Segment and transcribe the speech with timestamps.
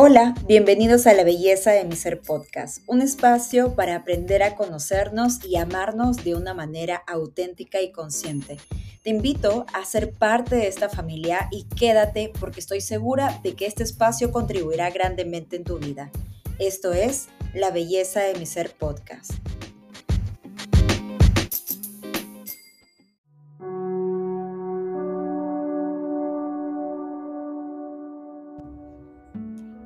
[0.00, 5.44] Hola, bienvenidos a La Belleza de mi Ser Podcast, un espacio para aprender a conocernos
[5.44, 8.58] y amarnos de una manera auténtica y consciente.
[9.02, 13.66] Te invito a ser parte de esta familia y quédate porque estoy segura de que
[13.66, 16.12] este espacio contribuirá grandemente en tu vida.
[16.60, 19.32] Esto es La Belleza de mi Ser Podcast.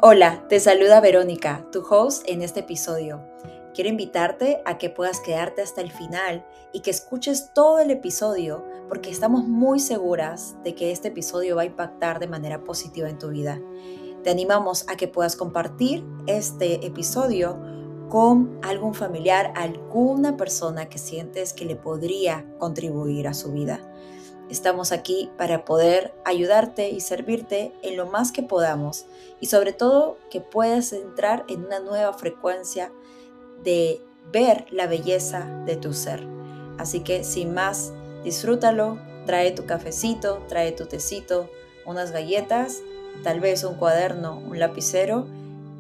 [0.05, 3.25] Hola, te saluda Verónica, tu host en este episodio.
[3.73, 8.65] Quiero invitarte a que puedas quedarte hasta el final y que escuches todo el episodio
[8.89, 13.21] porque estamos muy seguras de que este episodio va a impactar de manera positiva en
[13.21, 13.61] tu vida.
[14.25, 17.61] Te animamos a que puedas compartir este episodio
[18.09, 23.79] con algún familiar, alguna persona que sientes que le podría contribuir a su vida.
[24.53, 29.07] Estamos aquí para poder ayudarte y servirte en lo más que podamos
[29.41, 32.93] y sobre todo que puedas entrar en una nueva frecuencia
[33.65, 36.27] de ver la belleza de tu ser.
[36.77, 41.49] Así que sin más, disfrútalo, trae tu cafecito, trae tu tecito,
[41.87, 42.83] unas galletas,
[43.23, 45.29] tal vez un cuaderno, un lapicero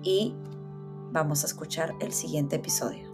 [0.02, 0.32] y
[1.10, 3.12] vamos a escuchar el siguiente episodio.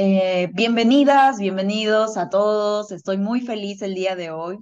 [0.00, 2.92] Eh, bienvenidas, bienvenidos a todos.
[2.92, 4.58] Estoy muy feliz el día de hoy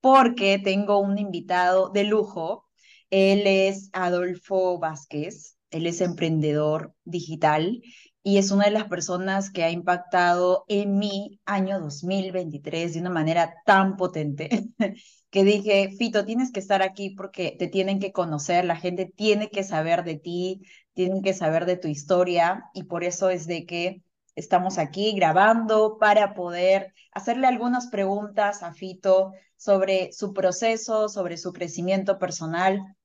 [0.00, 2.66] porque tengo un invitado de lujo.
[3.08, 7.80] Él es Adolfo Vázquez, él es emprendedor digital
[8.22, 13.10] y es una de las personas que ha impactado en mi año 2023 de una
[13.10, 14.50] manera tan potente
[15.30, 19.48] que dije, Fito, tienes que estar aquí porque te tienen que conocer, la gente tiene
[19.48, 23.64] que saber de ti, tienen que saber de tu historia y por eso es de
[23.64, 24.02] que
[24.34, 31.52] estamos aquí grabando para poder hacerle algunas preguntas a Fito sobre su proceso, sobre su
[31.52, 32.96] crecimiento personal.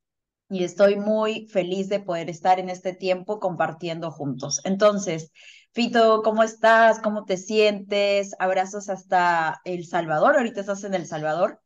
[0.49, 4.61] Y estoy muy feliz de poder estar en este tiempo compartiendo juntos.
[4.63, 5.31] Entonces,
[5.73, 6.99] Fito, ¿cómo estás?
[6.99, 8.35] ¿Cómo te sientes?
[8.39, 10.35] Abrazos hasta El Salvador.
[10.35, 11.61] Ahorita estás en El Salvador.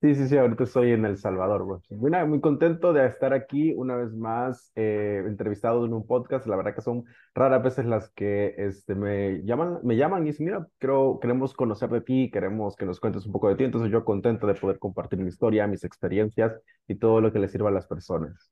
[0.00, 1.80] Sí, sí, sí, ahorita estoy en El Salvador, güey.
[1.90, 6.46] Muy, muy contento de estar aquí una vez más, eh, entrevistado en un podcast.
[6.46, 10.46] La verdad que son raras veces las que este, me llaman, me llaman y dicen,
[10.46, 13.64] mira, creo, queremos conocer de ti, queremos que nos cuentes un poco de ti.
[13.64, 17.52] Entonces yo contento de poder compartir mi historia, mis experiencias y todo lo que les
[17.52, 18.50] sirva a las personas.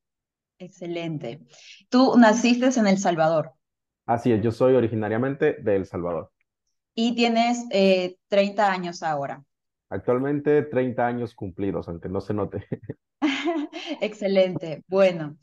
[0.59, 1.47] Excelente.
[1.89, 3.53] Tú naciste en El Salvador.
[4.05, 6.31] Así es, yo soy originariamente de El Salvador.
[6.95, 9.43] Y tienes eh, 30 años ahora.
[9.91, 12.67] Actualmente 30 años cumplidos, aunque no se note.
[14.01, 14.85] Excelente.
[14.87, 15.39] Bueno,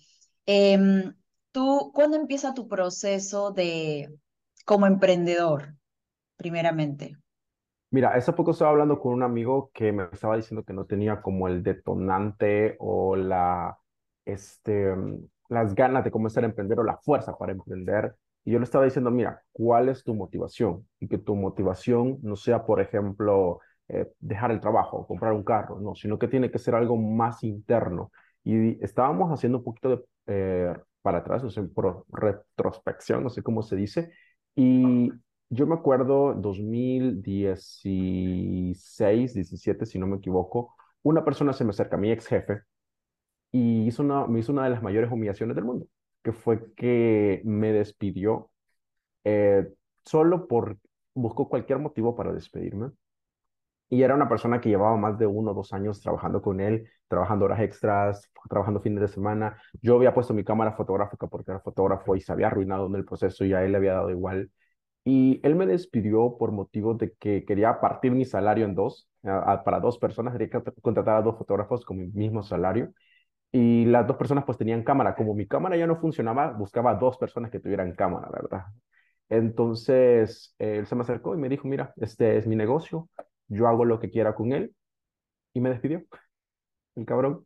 [0.45, 1.13] em,
[1.51, 4.13] ¿tú cuándo empieza tu proceso de
[4.65, 5.75] como emprendedor,
[6.37, 7.17] primeramente?
[7.91, 11.21] Mira, hace poco estaba hablando con un amigo que me estaba diciendo que no tenía
[11.21, 13.77] como el detonante o la,
[14.25, 14.93] este,
[15.49, 18.15] las ganas de comenzar a emprender o la fuerza para emprender.
[18.43, 20.87] Y yo le estaba diciendo, mira, ¿cuál es tu motivación?
[20.99, 25.79] Y que tu motivación no sea, por ejemplo, eh, dejar el trabajo, comprar un carro,
[25.79, 28.11] no, sino que tiene que ser algo más interno.
[28.43, 33.43] Y estábamos haciendo un poquito de eh, para atrás, o sea, por retrospección, no sé
[33.43, 34.11] cómo se dice,
[34.55, 35.11] y
[35.49, 42.11] yo me acuerdo 2016, 17, si no me equivoco, una persona se me acerca, mi
[42.11, 42.61] ex jefe,
[43.51, 45.87] y hizo una, me hizo una de las mayores humillaciones del mundo,
[46.23, 48.51] que fue que me despidió
[49.23, 49.67] eh,
[50.03, 50.77] solo por,
[51.13, 52.91] buscó cualquier motivo para despedirme
[53.89, 56.89] y era una persona que llevaba más de uno o dos años trabajando con él,
[57.07, 59.57] trabajando horas extras, trabajando fines de semana.
[59.81, 63.05] Yo había puesto mi cámara fotográfica porque era fotógrafo y se había arruinado en el
[63.05, 64.51] proceso y a él le había dado igual.
[65.03, 69.79] Y él me despidió por motivo de que quería partir mi salario en dos, para
[69.79, 70.49] dos personas, quería
[70.81, 72.91] contratar a dos fotógrafos con mi mismo salario.
[73.51, 75.15] Y las dos personas pues tenían cámara.
[75.15, 78.65] Como mi cámara ya no funcionaba, buscaba dos personas que tuvieran cámara, ¿verdad?
[79.29, 83.09] Entonces, él se me acercó y me dijo, mira, este es mi negocio,
[83.47, 84.75] yo hago lo que quiera con él
[85.53, 86.03] y me despidió,
[86.95, 87.45] el cabrón.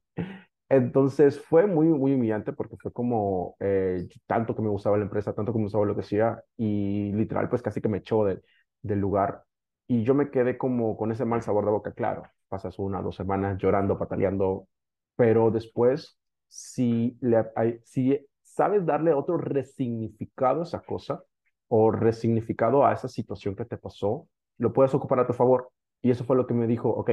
[0.69, 5.33] Entonces fue muy, muy humillante porque fue como eh, tanto que me gustaba la empresa,
[5.33, 8.99] tanto que me gustaba lo que hacía y literal pues casi que me echó del
[8.99, 9.43] lugar
[9.87, 13.15] y yo me quedé como con ese mal sabor de boca, claro, pasas una, dos
[13.15, 14.67] semanas llorando, pataleando,
[15.15, 17.45] pero después si, le,
[17.83, 21.23] si sabes darle otro resignificado a esa cosa
[21.67, 25.71] o resignificado a esa situación que te pasó, lo puedes ocupar a tu favor.
[26.01, 27.11] Y eso fue lo que me dijo, ok,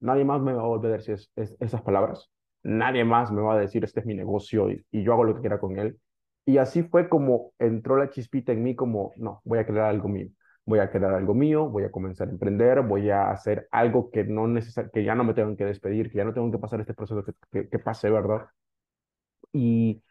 [0.00, 2.30] nadie más me va a volver a decir esas palabras,
[2.62, 5.40] nadie más me va a decir, este es mi negocio y, yo hago lo que
[5.40, 5.98] quiera con él.
[6.46, 10.08] Y así fue como entró la chispita en mí, como, no, voy a crear algo
[10.08, 10.28] mío.
[10.64, 14.24] voy a crear algo mío, voy a comenzar a emprender, voy a hacer algo que,
[14.24, 16.80] no necesar que ya no me tengan que despedir, que ya no tengo que pasar
[16.80, 18.48] este proceso que, que, que pase, ¿verdad?
[19.52, 20.02] Y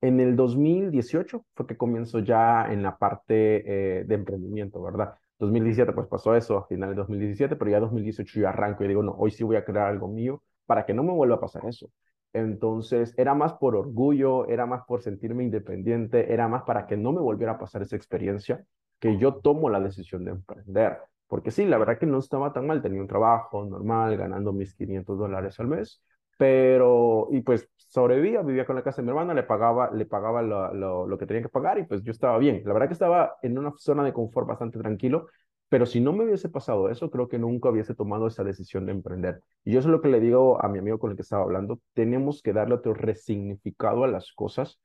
[0.00, 5.16] en el 2018 fue que comienzo ya en la parte eh, de emprendimiento, ¿verdad?
[5.38, 9.02] 2017 pues pasó eso a finales de 2017, pero ya 2018 yo arranco y digo,
[9.02, 11.64] no, hoy sí voy a crear algo mío para que no me vuelva a pasar
[11.66, 11.90] eso.
[12.32, 17.12] Entonces era más por orgullo, era más por sentirme independiente, era más para que no
[17.12, 18.64] me volviera a pasar esa experiencia
[18.98, 20.98] que yo tomo la decisión de emprender.
[21.28, 24.74] Porque sí, la verdad que no estaba tan mal, tenía un trabajo normal, ganando mis
[24.74, 26.02] 500 dólares al mes,
[26.36, 30.42] pero, y pues sobrevivía, vivía con la casa de mi hermana, le pagaba, le pagaba
[30.42, 32.62] lo, lo, lo, que tenía que pagar y pues yo estaba bien.
[32.64, 35.28] La verdad que estaba en una zona de confort bastante tranquilo,
[35.68, 38.92] pero si no me hubiese pasado eso, creo que nunca hubiese tomado esa decisión de
[38.92, 39.40] emprender.
[39.64, 41.42] Y yo eso es lo que le digo a mi amigo con el que estaba
[41.42, 44.78] hablando, tenemos que darle otro resignificado a las cosas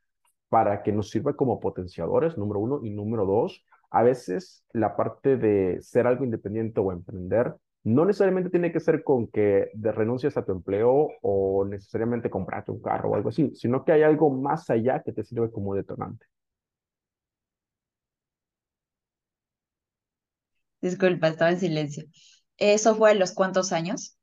[0.49, 5.37] para que nos sirva como potenciadores, número uno, y número dos, a veces la parte
[5.37, 10.37] de ser algo independiente o emprender no necesariamente tiene que ser con que de renuncies
[10.37, 14.29] a tu empleo o necesariamente comprarte un carro o algo así, sino que hay algo
[14.31, 16.25] más allá que te sirve como detonante.
[20.81, 22.05] Disculpa, estaba en silencio.
[22.57, 24.17] ¿Eso fue a los cuántos años?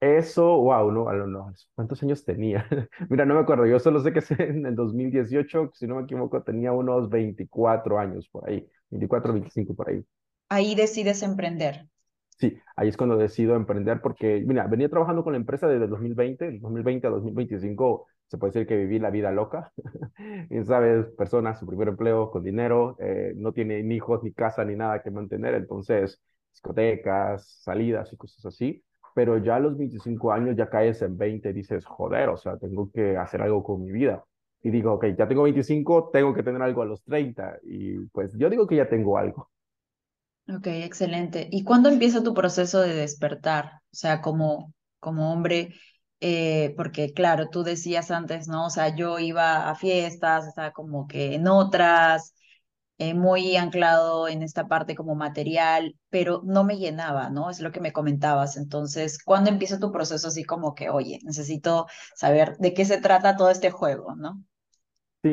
[0.00, 2.64] Eso, wow, no, no, no, ¿cuántos años tenía?
[3.10, 6.42] Mira, no me acuerdo, yo solo sé que en el 2018, si no me equivoco,
[6.42, 10.04] tenía unos 24 años por ahí, 24, 25 por ahí.
[10.50, 11.88] Ahí decides emprender.
[12.38, 17.06] Sí, ahí es cuando decido emprender porque, venía trabajando con la empresa desde 2020, 2020
[17.08, 19.72] a 2025, se puede decir que viví la vida loca.
[20.64, 24.76] sabes, personas, su primer empleo con dinero, eh, no tiene ni hijos, ni casa, ni
[24.76, 26.20] nada que mantener, entonces,
[26.52, 28.84] discotecas, salidas y cosas así.
[29.14, 32.56] Pero ya a los 25 años ya caes en 20 y dices, joder, o sea,
[32.56, 34.24] tengo que hacer algo con mi vida.
[34.62, 37.58] Y digo, ok, ya tengo 25, tengo que tener algo a los 30.
[37.64, 39.50] Y pues yo digo que ya tengo algo.
[40.56, 41.48] Ok, excelente.
[41.50, 43.66] ¿Y cuándo empieza tu proceso de despertar?
[43.92, 45.74] O sea, como, como hombre,
[46.20, 48.66] eh, porque claro, tú decías antes, ¿no?
[48.66, 52.34] O sea, yo iba a fiestas, estaba como que en otras,
[52.98, 57.50] eh, muy anclado en esta parte como material, pero no me llenaba, ¿no?
[57.50, 58.56] Es lo que me comentabas.
[58.56, 61.86] Entonces, ¿cuándo empieza tu proceso así como que, oye, necesito
[62.16, 64.42] saber de qué se trata todo este juego, ¿no?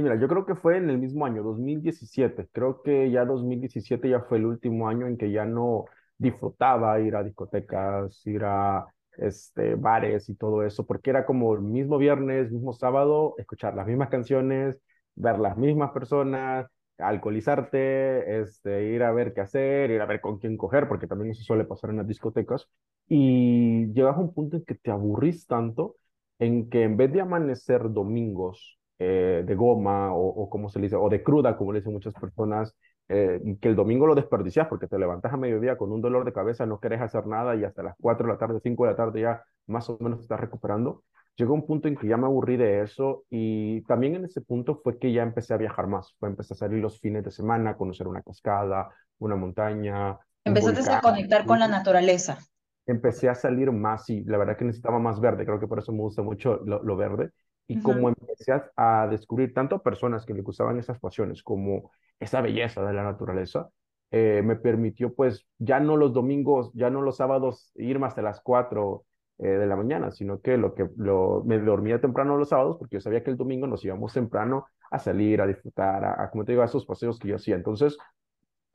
[0.01, 2.47] Mira, yo creo que fue en el mismo año, 2017.
[2.51, 5.85] Creo que ya 2017 ya fue el último año en que ya no
[6.17, 8.85] disfrutaba ir a discotecas, ir a
[9.17, 13.87] este, bares y todo eso, porque era como el mismo viernes, mismo sábado, escuchar las
[13.87, 14.79] mismas canciones,
[15.15, 20.39] ver las mismas personas, alcoholizarte, este, ir a ver qué hacer, ir a ver con
[20.39, 22.67] quién coger, porque también eso suele pasar en las discotecas,
[23.07, 25.95] y llegas a un punto en que te aburrís tanto,
[26.39, 30.95] en que en vez de amanecer domingos eh, de goma o, o, como se dice,
[30.95, 32.73] o de cruda, como le dicen muchas personas,
[33.07, 36.33] eh, que el domingo lo desperdicias porque te levantas a mediodía con un dolor de
[36.33, 38.95] cabeza, no querés hacer nada y hasta las 4 de la tarde, 5 de la
[38.95, 41.03] tarde ya más o menos estás recuperando.
[41.35, 44.79] Llegó un punto en que ya me aburrí de eso y también en ese punto
[44.83, 47.71] fue que ya empecé a viajar más, fue empecé a salir los fines de semana,
[47.71, 48.89] a conocer una cascada,
[49.19, 50.17] una montaña.
[50.45, 52.39] Empezaste a conectar con la naturaleza.
[52.87, 55.91] Empecé a salir más y la verdad que necesitaba más verde, creo que por eso
[55.91, 57.31] me gusta mucho lo, lo verde
[57.67, 62.83] y como empecé a, descubrir tanto personas que me gustaban esas pasiones como esa belleza
[62.85, 63.69] de la naturaleza,
[64.11, 68.39] eh, me permitió pues ya no los domingos, ya no los sábados irme hasta las
[68.41, 69.03] 4
[69.39, 72.97] eh, de la mañana, sino que lo que lo, me dormía temprano los sábados porque
[72.97, 76.45] yo sabía que el domingo nos íbamos temprano a salir, a disfrutar, a, a como
[76.45, 77.55] te digo, a esos paseos que yo hacía.
[77.55, 77.97] Entonces,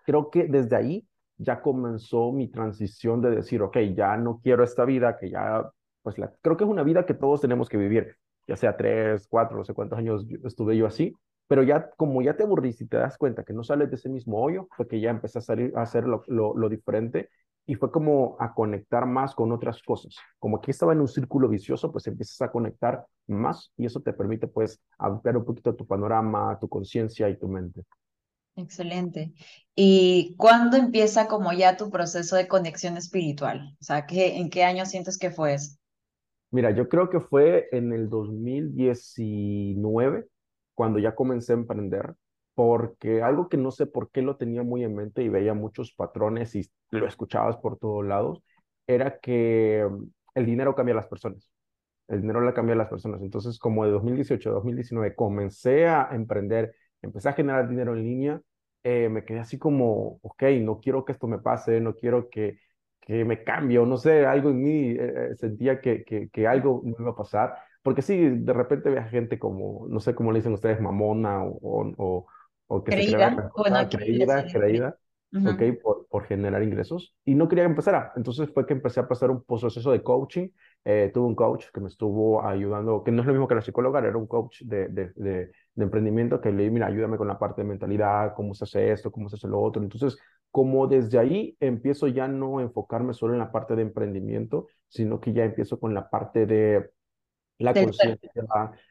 [0.04, 1.06] creo que desde ahí
[1.38, 5.70] ya comenzó mi transición de decir, ok, ya no quiero esta vida, que ya,
[6.02, 8.16] pues la, creo que es una vida que todos tenemos que vivir
[8.47, 11.14] ya sea tres, cuatro, no sé cuántos años estuve yo así,
[11.50, 14.09] pero ya como ya te aburrís y te das cuenta que no sales de ese
[14.09, 17.28] mismo hoyo, fue que ya empecé a, salir, a hacer lo, lo, diferente
[17.66, 20.14] y fue como a conectar más con otras cosas.
[20.38, 24.12] Como aquí estaba en un círculo vicioso, pues empiezas a conectar más y eso te
[24.12, 27.82] permite pues ampliar un poquito tu panorama, tu conciencia y tu mente.
[28.54, 29.32] Excelente.
[29.75, 33.76] ¿Y cuándo empieza como ya tu proceso de conexión espiritual?
[33.80, 35.79] O sea, ¿qué, ¿en qué año sientes que fue eso?
[36.50, 40.26] Mira, yo creo que fue en el 2019
[40.75, 42.14] cuando ya comencé a emprender,
[42.54, 45.92] porque algo que no sé por qué lo tenía muy en mente y veía muchos
[45.92, 48.42] patrones y lo escuchabas por todos lados,
[48.87, 50.04] era que mm,
[50.35, 51.50] el dinero cambia a las personas.
[52.09, 53.23] El dinero le cambia a las personas.
[53.23, 58.42] Entonces, como de 2018 a 2019 comencé a emprender, empecé a generar dinero en línea,
[58.83, 62.59] eh, me quedé así como, ok, no quiero que esto me pase, no quiero que
[63.00, 66.83] que me cambio, no sé, algo en mí eh, eh, sentía que, que, que, algo
[66.85, 70.38] me iba a pasar, porque sí, de repente ve gente como, no sé cómo le
[70.38, 71.59] dicen ustedes, mamona o,
[71.97, 72.26] o,
[72.66, 74.97] o que creída, se crea, bueno, creída, creída,
[75.45, 75.62] ¿ok?
[75.83, 78.12] Por, por generar ingresos y no quería que empezara.
[78.16, 80.49] Entonces fue que empecé a pasar un proceso de coaching.
[80.85, 83.62] Eh, tuve un coach que me estuvo ayudando, que no es lo mismo que la
[83.62, 87.28] psicóloga, era un coach de, de, de, de emprendimiento que le dije, mira, ayúdame con
[87.28, 89.83] la parte de mentalidad, cómo se hace esto, cómo se hace lo otro.
[89.83, 90.19] Entonces,
[90.50, 95.33] como desde ahí empiezo ya no enfocarme solo en la parte de emprendimiento, sino que
[95.33, 96.90] ya empiezo con la parte de
[97.59, 98.30] la conciencia,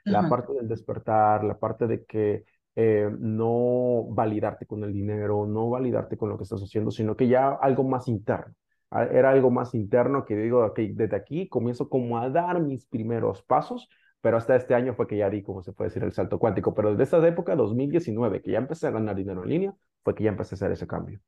[0.05, 5.69] la parte del despertar, la parte de que eh, no validarte con el dinero, no
[5.69, 8.53] validarte con lo que estás haciendo, sino que ya algo más interno.
[8.91, 12.85] Ah, era algo más interno que digo, ok, desde aquí comienzo como a dar mis
[12.85, 13.89] primeros pasos,
[14.21, 16.73] pero hasta este año fue que ya di, como se puede decir, el salto cuántico.
[16.73, 20.23] Pero desde esa época, 2019, que ya empecé a ganar dinero en línea, fue que
[20.23, 21.19] ya empecé a hacer ese cambio.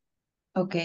[0.53, 0.75] Ok.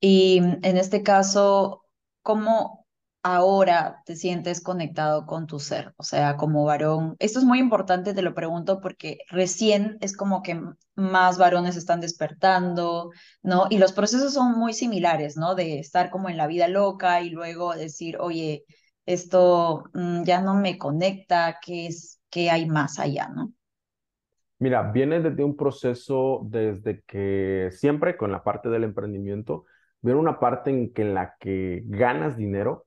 [0.00, 1.84] Y en este caso,
[2.22, 2.86] ¿cómo,
[3.22, 7.16] ahora te sientes conectado con tu ser, o sea, como varón.
[7.18, 10.60] Esto es muy importante, te lo pregunto, porque recién es como que
[10.94, 13.10] más varones están despertando,
[13.42, 13.66] ¿no?
[13.68, 15.56] Y los procesos son muy similares, ¿no?
[15.56, 18.64] De estar como en la vida loca y luego decir, oye,
[19.06, 23.52] esto mm, ya no me conecta, ¿qué es, qué hay más allá, ¿no?
[24.58, 29.66] Mira, viene desde un proceso desde que siempre con la parte del emprendimiento,
[30.00, 32.86] viene una parte en que en la que ganas dinero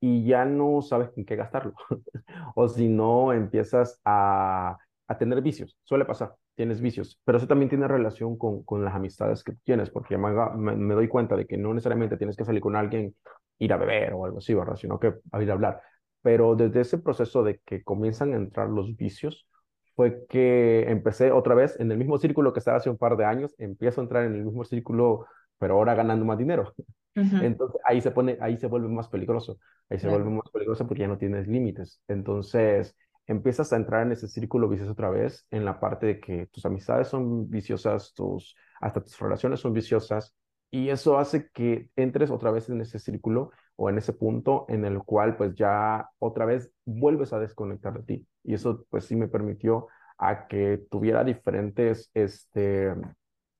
[0.00, 1.74] y ya no sabes en qué gastarlo.
[2.54, 5.76] o si no, empiezas a, a, tener vicios.
[5.84, 9.90] Suele pasar, tienes vicios, pero eso también tiene relación con, con las amistades que tienes,
[9.90, 10.30] porque me,
[10.76, 13.14] me, doy cuenta de que no necesariamente tienes que salir con alguien,
[13.58, 14.76] ir a beber o algo así, ¿verdad?
[14.76, 15.82] Sino que a ir a hablar.
[16.22, 19.46] Pero desde ese proceso de que comienzan a entrar los vicios,
[19.94, 23.24] fue que empecé otra vez en el mismo círculo que estaba hace un par de
[23.24, 25.26] años, empiezo a entrar en el mismo círculo,
[25.58, 26.72] pero ahora ganando más dinero.
[27.14, 31.02] Entonces ahí se pone, ahí se vuelve más peligroso, ahí se vuelve más peligroso porque
[31.02, 32.00] ya no tienes límites.
[32.08, 36.46] Entonces empiezas a entrar en ese círculo vicioso otra vez, en la parte de que
[36.46, 40.34] tus amistades son viciosas, tus, hasta tus relaciones son viciosas,
[40.70, 44.84] y eso hace que entres otra vez en ese círculo o en ese punto en
[44.84, 48.26] el cual pues ya otra vez vuelves a desconectar de ti.
[48.44, 52.94] Y eso pues sí me permitió a que tuviera diferentes, este,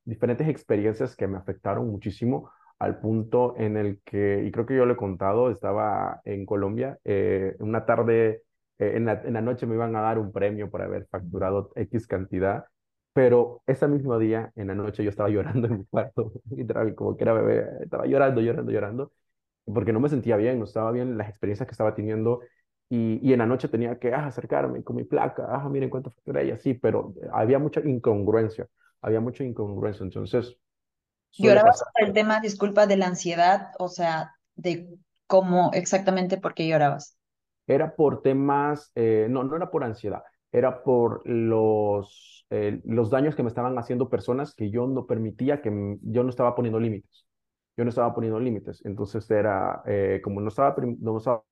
[0.04, 4.84] diferentes experiencias que me afectaron muchísimo al punto en el que, y creo que yo
[4.84, 8.42] le he contado, estaba en Colombia, eh, una tarde,
[8.78, 11.70] eh, en, la, en, la, noche me iban a dar un premio por haber facturado
[11.76, 12.66] X cantidad,
[13.14, 17.16] pero ese mismo día, en la noche, yo estaba llorando en mi cuarto, literal, como
[17.16, 19.12] que era bebé, estaba llorando, llorando, llorando,
[19.72, 22.40] porque no me sentía bien, no estaba bien las experiencias que estaba teniendo,
[22.88, 26.10] y, y en la noche tenía que ah, acercarme con mi placa, ah, miren cuánto
[26.10, 28.68] facturé, y así, pero había mucha incongruencia,
[29.00, 30.56] había mucha incongruencia, entonces
[31.38, 33.70] ¿Llorabas por el tema, disculpa, de la ansiedad?
[33.78, 34.88] O sea, de
[35.26, 37.16] cómo exactamente por qué llorabas.
[37.66, 43.36] Era por temas, eh, no, no era por ansiedad, era por los, eh, los daños
[43.36, 45.70] que me estaban haciendo personas que yo no permitía, que
[46.02, 47.26] yo no estaba poniendo límites.
[47.76, 48.82] Yo no estaba poniendo límites.
[48.84, 51.44] Entonces era, eh, como no estaba, no estaba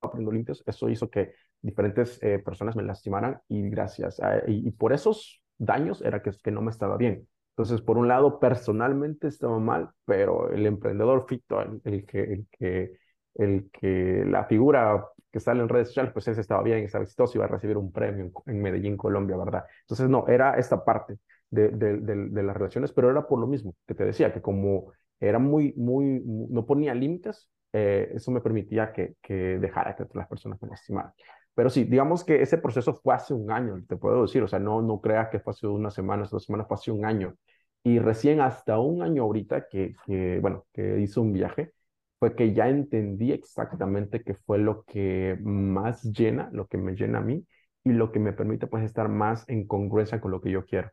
[0.00, 4.20] poniendo límites, eso hizo que diferentes personas me lastimaran y gracias.
[4.46, 7.26] y, por esos daños era que, que no me estaba bien.
[7.56, 12.98] Entonces, por un lado, personalmente estaba mal, pero el emprendedor Fito, el, que, el, que,
[13.34, 17.38] el que la figura que sale en redes sociales, pues ese estaba bien, estaba exitoso,
[17.38, 19.64] iba a recibir un premio en, Medellín, Colombia, ¿verdad?
[19.80, 21.18] Entonces, no, era esta parte
[21.48, 24.92] de, de, de, las relaciones, pero era por lo mismo que te decía, que como
[25.20, 30.28] era muy, muy, no ponía límites, eh, eso me permitía que, que dejara que las
[30.28, 31.12] personas me lastimaran.
[31.54, 34.58] Pero sí, digamos que ese proceso fue hace un año, te puedo decir, o sea,
[34.58, 37.34] no, no creas que fue hace una semana, dos semanas, fue hace un año.
[37.82, 41.72] Y recién hasta un año ahorita que, que, bueno, que hice un viaje,
[42.18, 47.18] fue que ya entendí exactamente qué fue lo que más llena, lo que me llena
[47.18, 47.46] a mí
[47.84, 50.90] y lo que me permite pues estar más en congruencia con lo que yo quiero.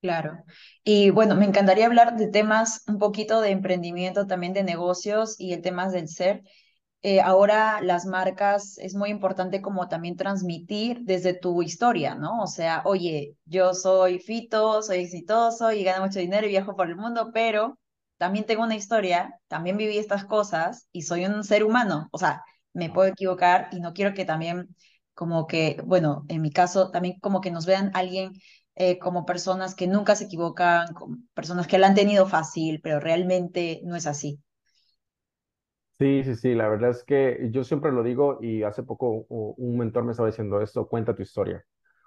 [0.00, 0.44] Claro.
[0.84, 5.52] Y bueno, me encantaría hablar de temas un poquito de emprendimiento, también de negocios y
[5.52, 6.42] el tema del ser.
[7.02, 12.42] Eh, ahora las marcas es muy importante como también transmitir desde tu historia, ¿no?
[12.42, 16.88] O sea, oye, yo soy Fito, soy exitoso y gano mucho dinero y viajo por
[16.88, 17.78] el mundo, pero
[18.18, 22.08] también tengo una historia, también viví estas cosas y soy un ser humano.
[22.12, 24.68] O sea, me puedo equivocar y no quiero que también
[25.14, 28.32] como que, bueno, en mi caso, también como que nos vean alguien
[28.78, 30.86] eh, como personas que nunca se equivocan,
[31.34, 34.40] personas que la han tenido fácil, pero realmente no es así.
[35.98, 39.78] Sí, sí, sí, la verdad es que yo siempre lo digo y hace poco un
[39.78, 41.64] mentor me estaba diciendo esto, cuenta tu historia.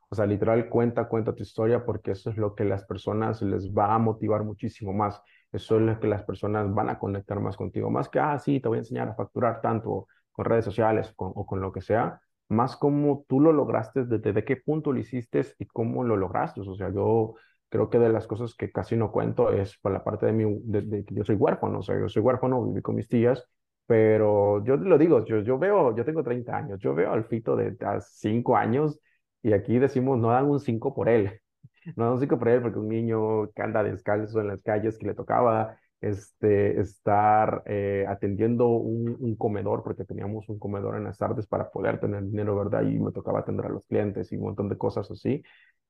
[0.10, 3.70] O sea, literal, cuenta, cuenta tu historia porque eso es lo que las personas les
[3.74, 5.22] va a motivar muchísimo más.
[5.52, 7.90] Eso es lo que las personas van a conectar más contigo.
[7.90, 11.46] Más que, ah, sí, te voy a enseñar a facturar tanto con redes sociales o
[11.46, 12.22] con lo que sea.
[12.52, 16.62] Más como tú lo lograste, desde qué punto lo hiciste y cómo lo lograste.
[16.62, 17.36] O sea, yo
[17.72, 20.60] Creo que de las cosas que casi no cuento es por la parte de, mi,
[20.66, 23.48] de, que yo soy huérfano, o sea, yo soy huérfano, viví con mis tías,
[23.86, 27.56] pero yo lo digo, yo, yo veo, yo tengo 30 años, yo veo al Fito
[27.56, 29.00] de 5 años
[29.42, 31.40] y aquí decimos, no dan un 5 por él,
[31.96, 34.98] no dan un 5 por él porque un niño que anda descalzo en las calles
[34.98, 41.18] que le tocaba este, estar eh, atendiendo un, comedor, porque teníamos un comedor en las
[41.18, 42.82] tardes para poder tener dinero, ¿verdad?
[42.84, 45.44] Y me tocaba atender a los clientes y un montón de cosas así,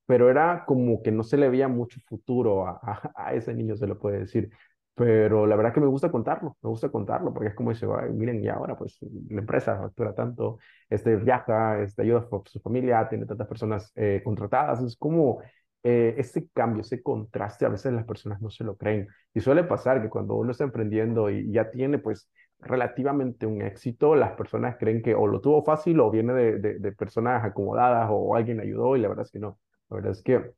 [0.06, 2.80] pero era como que no se le veía mucho futuro a,
[3.16, 4.50] a, ese niño, se lo puede decir.
[4.94, 8.44] Pero la verdad que me gusta contarlo, me gusta contarlo, porque es como dice, miren,
[8.44, 9.00] y ahora pues
[9.30, 14.22] la empresa factura tanto, este, viaja, este, ayuda a su familia, tiene tantas personas eh,
[14.24, 15.40] contratadas, es como
[15.84, 19.08] eh, ese cambio, ese contraste, a veces las personas no se lo creen.
[19.34, 24.16] Y suele pasar que cuando uno está emprendiendo y ya tiene pues relativamente un éxito,
[24.16, 28.08] las personas creen que o lo tuvo fácil o viene de, de, de personas acomodadas
[28.12, 29.60] o alguien ayudó y la verdad es que no.
[29.90, 30.52] La verdad es que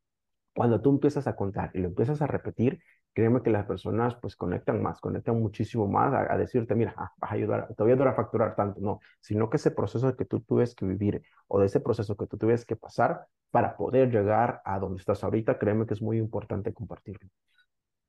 [0.56, 2.80] cuando tú empiezas a contar y lo empiezas a repetir,
[3.14, 7.32] créeme que las personas pues conectan más, conectan muchísimo más a, decirte, mira, ah, vas
[7.32, 10.26] a ayudar, te voy a ayudar a facturar tanto, no, sino que ese proceso que
[10.26, 14.10] tú tuvieses que vivir o de ese proceso que tú tuvieses que pasar para poder
[14.10, 17.30] llegar a donde estás ahorita, créeme que es muy importante compartirlo.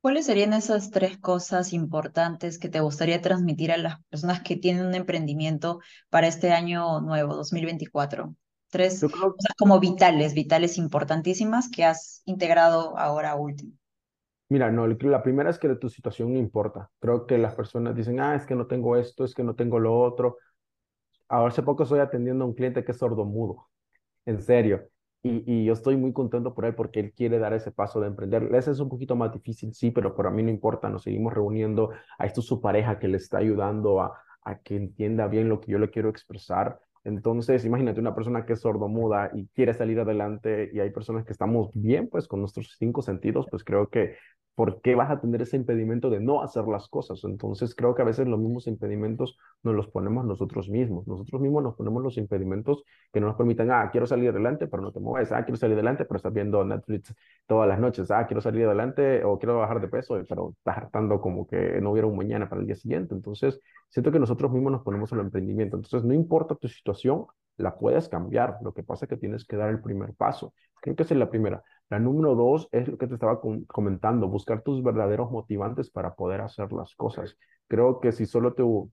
[0.01, 4.85] ¿Cuáles serían esas tres cosas importantes que te gustaría transmitir a las personas que tienen
[4.85, 8.35] un emprendimiento para este año nuevo, 2024?
[8.69, 13.71] Tres cosas como vitales, vitales importantísimas que has integrado ahora último.
[14.49, 16.89] Mira, no, la primera es que tu situación no importa.
[16.99, 19.79] Creo que las personas dicen, ah, es que no tengo esto, es que no tengo
[19.79, 20.37] lo otro.
[21.29, 23.69] Ahora hace poco estoy atendiendo a un cliente que es sordomudo,
[24.25, 24.83] en serio.
[25.23, 28.07] Y, y, yo estoy muy contento por él porque él quiere dar ese paso de
[28.07, 28.43] emprender.
[28.55, 30.89] Ese es un poquito más difícil, sí, pero para mí no importa.
[30.89, 31.91] Nos seguimos reuniendo.
[32.19, 35.71] A esto su pareja que le está ayudando a, a que entienda bien lo que
[35.71, 36.79] yo le quiero expresar.
[37.05, 41.31] Entonces, imagínate una persona que es sordomuda y quiere salir adelante y hay personas que
[41.31, 44.17] estamos bien, pues con nuestros cinco sentidos, pues creo que
[44.55, 47.23] ¿por qué vas a tener ese impedimento de no hacer las cosas?
[47.23, 51.05] Entonces creo que a veces los mismos impedimentos nos los ponemos nosotros mismos.
[51.07, 54.81] Nosotros mismos nos ponemos los impedimentos que no nos permitan, ah, quiero salir adelante, pero
[54.81, 57.13] no te mueves, ah, quiero salir adelante, pero estás viendo Netflix
[57.45, 61.19] todas las noches, ah, quiero salir adelante o quiero bajar de peso, pero estás hartando
[61.21, 63.13] como que no hubiera un mañana para el día siguiente.
[63.13, 65.75] Entonces siento que nosotros mismos nos ponemos el emprendimiento.
[65.75, 67.25] Entonces no importa tu situación,
[67.57, 68.57] la puedes cambiar.
[68.61, 70.53] Lo que pasa es que tienes que dar el primer paso.
[70.81, 71.63] Creo que es la primera.
[71.89, 76.41] La número dos es lo que te estaba comentando, buscar tus verdaderos motivantes para poder
[76.41, 77.37] hacer las cosas.
[77.67, 78.91] Creo que si solo tú,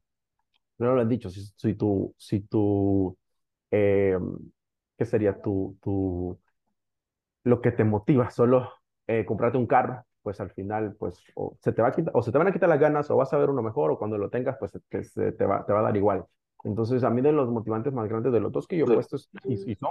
[0.79, 3.17] no lo han dicho, si, si tú, si tú,
[3.71, 4.19] eh,
[4.99, 6.39] ¿qué sería tu, tu,
[7.45, 8.31] lo que te motiva?
[8.31, 8.69] Solo
[9.07, 12.23] eh, comprarte un carro, pues al final, pues, o se te va a quitar, o
[12.23, 14.19] se te van a quitar las ganas, o vas a ver uno mejor, o cuando
[14.19, 16.25] lo tengas, pues que se te, va, te va a dar igual.
[16.65, 19.17] Entonces, a mí de los motivantes más grandes de los dos que yo he puesto,
[19.45, 19.91] y, y son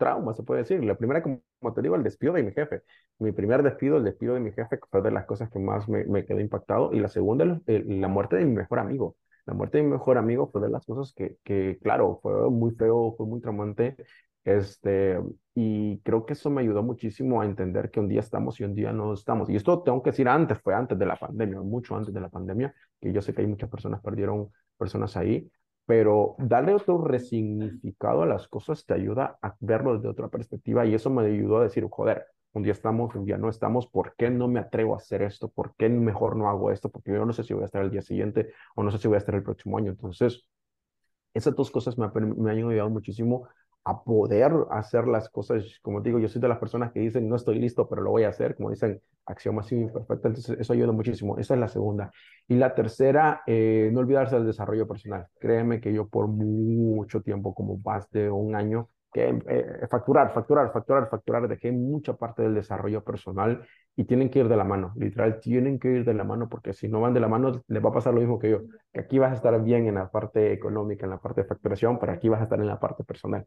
[0.00, 0.82] trauma, se puede decir.
[0.84, 1.42] La primera, como
[1.74, 2.82] te digo, el despido de mi jefe.
[3.20, 6.24] Mi primer despido, el despido de mi jefe, fue de las cosas que más me,
[6.26, 6.92] quedó impactado.
[6.92, 9.16] Y la segunda, la muerte de mi mejor amigo.
[9.46, 12.72] La muerte de mi mejor amigo fue de las cosas que, que, claro, fue muy
[12.72, 13.96] feo, fue muy traumante.
[14.44, 15.18] Este,
[15.54, 18.74] y creo que eso me ayudó muchísimo a entender que un día estamos y un
[18.74, 19.50] día no estamos.
[19.50, 22.28] Y esto tengo que decir antes, fue antes de la pandemia, mucho antes de la
[22.30, 25.50] pandemia, que yo sé que hay muchas personas perdieron personas ahí,
[25.90, 30.94] pero darle otro resignificado a las cosas te ayuda a verlo desde otra perspectiva y
[30.94, 34.30] eso me ayudó a decir, joder, un día estamos, un día no estamos, ¿por qué
[34.30, 35.48] no me atrevo a hacer esto?
[35.48, 36.90] ¿Por qué mejor no hago esto?
[36.90, 39.08] Porque yo no sé si voy a estar el día siguiente o no sé si
[39.08, 39.90] voy a estar el próximo año.
[39.90, 40.48] Entonces,
[41.34, 43.48] esas dos cosas me, me han ayudado muchísimo
[43.84, 47.36] a poder hacer las cosas, como digo, yo soy de las personas que dicen, no
[47.36, 50.92] estoy listo, pero lo voy a hacer, como dicen, acción masiva imperfecta, entonces eso ayuda
[50.92, 52.10] muchísimo, esa es la segunda.
[52.48, 55.26] Y la tercera, eh, no olvidarse del desarrollo personal.
[55.38, 60.72] Créeme que yo por mucho tiempo, como más de un año, que eh, facturar, facturar,
[60.72, 64.92] facturar, facturar, dejé mucha parte del desarrollo personal y tienen que ir de la mano,
[64.96, 67.84] literal, tienen que ir de la mano porque si no van de la mano les
[67.84, 68.60] va a pasar lo mismo que yo,
[68.92, 71.98] que aquí vas a estar bien en la parte económica, en la parte de facturación,
[71.98, 73.46] pero aquí vas a estar en la parte personal.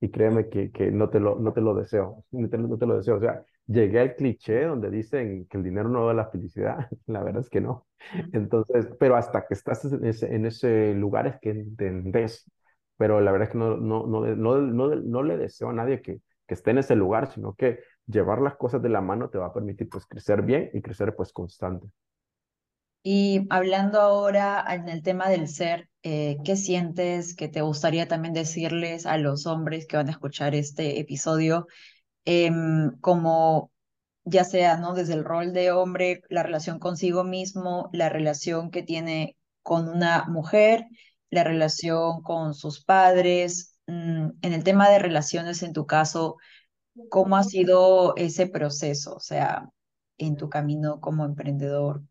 [0.00, 2.86] Y créeme que, que no, te lo, no te lo deseo, no te, no te
[2.86, 3.16] lo deseo.
[3.16, 7.22] O sea, llegué al cliché donde dicen que el dinero no da la felicidad, la
[7.22, 7.86] verdad es que no.
[8.32, 12.50] Entonces, pero hasta que estás en ese, en ese lugar es que entendés
[12.96, 16.54] pero la verdad es que no, no, no, no, le deseo a nadie que, que
[16.54, 19.52] esté en ese lugar, sino que llevar las cosas de la mano te va a
[19.52, 21.88] permitir pues crecer bien y crecer pues constante.
[23.04, 28.32] Y hablando ahora en el tema del ser, eh, ¿qué sientes que te gustaría también
[28.32, 31.66] decirles a los hombres que van a escuchar este episodio?
[32.24, 33.72] Em, como
[34.24, 34.94] ya sea, ¿no?
[34.94, 40.24] Desde el rol de hombre, la relación consigo mismo, la relación que tiene con una
[40.28, 40.86] mujer
[41.32, 43.78] la relación con sus padres.
[43.88, 46.38] Mm, en el tema de relaciones, en tu caso,
[47.10, 49.16] ¿Cómo ha sido ese proceso?
[49.16, 49.70] O sea,
[50.18, 52.02] en tu camino como emprendedor.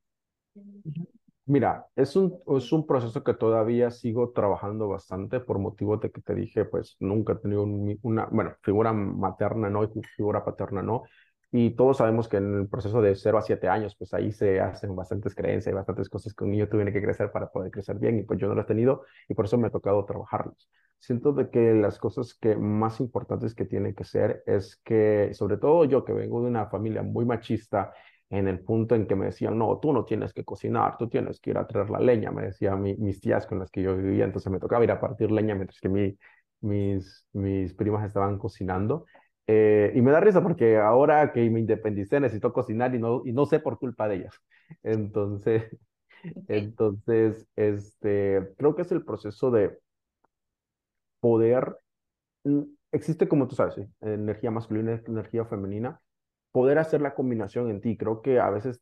[1.46, 6.22] Mira, es un, es un proceso que todavía sigo trabajando bastante por motivo de que
[6.22, 10.82] te dije, pues nunca he tenido un- una, bueno, figura materna no y figura paterna
[10.84, 11.04] no.
[11.52, 14.62] Y todos sabemos que en el proceso de 0 a 7 años, pues ahí se
[14.62, 18.00] hacen bastantes creencias y bastantes cosas que un niño tiene que crecer para poder crecer
[18.00, 18.20] bien.
[18.20, 20.70] Y pues yo no lo he tenido y por eso me ha tocado trabajarlos.
[21.00, 25.58] Siento de que las cosas que más importantes que tienen que ser es que, sobre
[25.58, 27.94] todo yo que vengo de una familia muy machista,
[28.30, 31.40] en el punto en que me decían, no, tú no tienes que cocinar, tú tienes
[31.42, 33.96] que ir a traer la leña, me decían mi, mis tías con las que yo
[33.98, 36.18] vivía, entonces me tocaba ir a partir leña mientras que mi,
[36.62, 39.06] mis, mis primas estaban cocinando.
[39.48, 43.34] Eh, y me da risa porque ahora que me independicé necesito cocinar y no, y
[43.34, 44.36] no sé por culpa de ellas.
[44.84, 45.78] Entonces,
[46.48, 49.80] entonces, este, creo que es el proceso de
[51.20, 51.78] poder,
[52.44, 53.88] mm, existe como tú sabes, ¿sí?
[54.02, 56.02] energía masculina, energía femenina,
[56.52, 57.98] poder hacer la combinación en ti.
[57.98, 58.82] Creo que a veces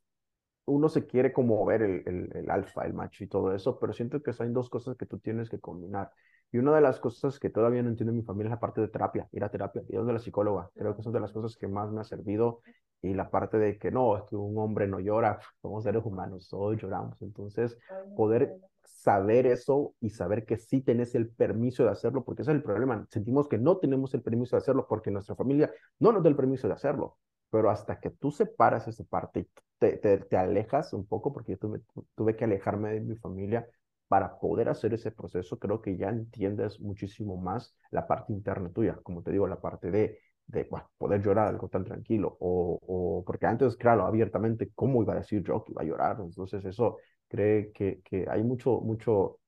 [0.69, 3.93] uno se quiere como ver el, el, el alfa, el macho y todo eso, pero
[3.93, 6.11] siento que hay dos cosas que tú tienes que combinar.
[6.51, 8.87] Y una de las cosas que todavía no entiende mi familia es la parte de
[8.87, 10.69] terapia, ir a terapia, ir donde la psicóloga.
[10.75, 12.61] Creo que es una de las cosas que más me ha servido.
[13.01, 16.49] Y la parte de que no, es que un hombre no llora, somos seres humanos,
[16.49, 17.21] todos lloramos.
[17.21, 17.77] Entonces,
[18.15, 22.57] poder saber eso y saber que sí tenés el permiso de hacerlo, porque ese es
[22.57, 23.07] el problema.
[23.09, 26.35] Sentimos que no tenemos el permiso de hacerlo porque nuestra familia no nos da el
[26.35, 27.17] permiso de hacerlo
[27.49, 31.53] pero hasta que tú separas esa parte y te, te, te alejas un poco, porque
[31.53, 31.81] yo tuve,
[32.15, 33.67] tuve que alejarme de mi familia
[34.07, 38.97] para poder hacer ese proceso, creo que ya entiendes muchísimo más la parte interna tuya,
[39.03, 43.23] como te digo, la parte de, de bueno, poder llorar algo tan tranquilo, o, o
[43.25, 46.17] porque antes, claro, abiertamente, ¿cómo iba a decir yo que iba a llorar?
[46.21, 49.38] Entonces eso cree que, que hay mucho, mucho,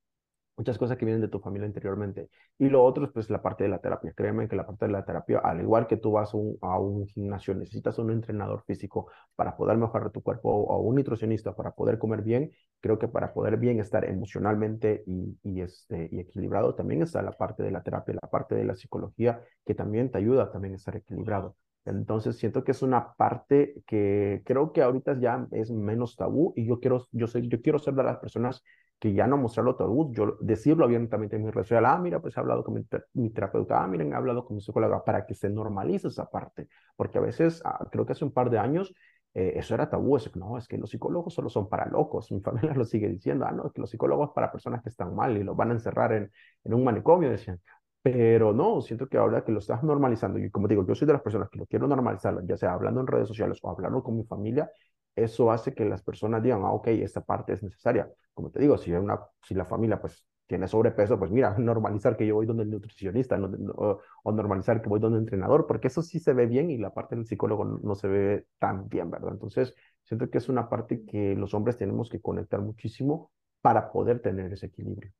[0.58, 2.30] muchas cosas que vienen de tu familia anteriormente.
[2.58, 4.14] Y lo otro es pues la parte de la terapia.
[4.16, 6.38] Créeme que la parte de la terapia, al igual que tú vas a
[6.80, 11.72] un, gimnasio, necesitas un entrenador físico para poder mejorar tu cuerpo o un nutricionista para
[11.72, 12.52] poder comer bien.
[12.80, 17.32] Creo que para poder bien estar emocionalmente y, y, este, y equilibrado, también está la
[17.32, 20.78] parte de la terapia, la parte de la psicología, que también te ayuda también a
[20.78, 21.56] estar equilibrado.
[21.86, 26.68] Entonces siento que es una parte que creo que ahorita ya es menos tabú y
[26.68, 28.64] yo quiero, yo soy, yo quiero ser de las personas
[29.02, 32.38] que ya no mostrarlo tabú, yo decirlo abiertamente en mi red social, ah, mira, pues
[32.38, 35.34] he hablado con mi, mi, terapeuta, ah, miren, he hablado con mi psicóloga, para que
[35.34, 38.94] se normalice esa parte, porque a veces, ah, creo que hace un par de años,
[39.34, 42.42] eh, eso era tabú, eso, no, es que los psicólogos solo son para locos, mi
[42.42, 45.36] familia lo sigue diciendo, ah, no, es que los psicólogos para personas que están mal
[45.36, 46.32] y los van a encerrar en,
[46.64, 47.60] en un manicomio, decían,
[48.04, 51.14] pero no, siento que ahora que lo estás normalizando, y como digo, yo soy de
[51.14, 54.16] las personas que lo quiero normalizar, ya sea hablando en redes sociales o hablando con
[54.16, 54.70] mi familia,
[55.16, 58.10] eso hace que las personas digan, ah, ok, esta parte es necesaria.
[58.34, 62.28] Como te digo, si, una, si la familia pues tiene sobrepeso, pues mira, normalizar que
[62.28, 63.38] yo voy donde el nutricionista
[63.76, 66.94] o normalizar que voy donde el entrenador, porque eso sí se ve bien y la
[66.94, 69.32] parte del psicólogo no, no se ve tan bien, ¿verdad?
[69.34, 74.22] Entonces, siento que es una parte que los hombres tenemos que conectar muchísimo para poder
[74.22, 75.12] tener ese equilibrio.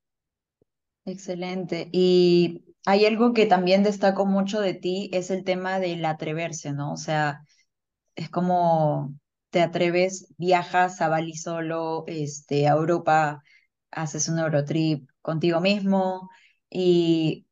[1.06, 1.90] Excelente.
[1.92, 6.94] Y hay algo que también destaco mucho de ti, es el tema del atreverse, ¿no?
[6.94, 7.44] O sea,
[8.16, 9.16] es como
[9.52, 13.44] te atreves, viajas a Bali solo, este, a Europa,
[13.92, 16.30] haces un Eurotrip contigo mismo
[16.70, 17.48] y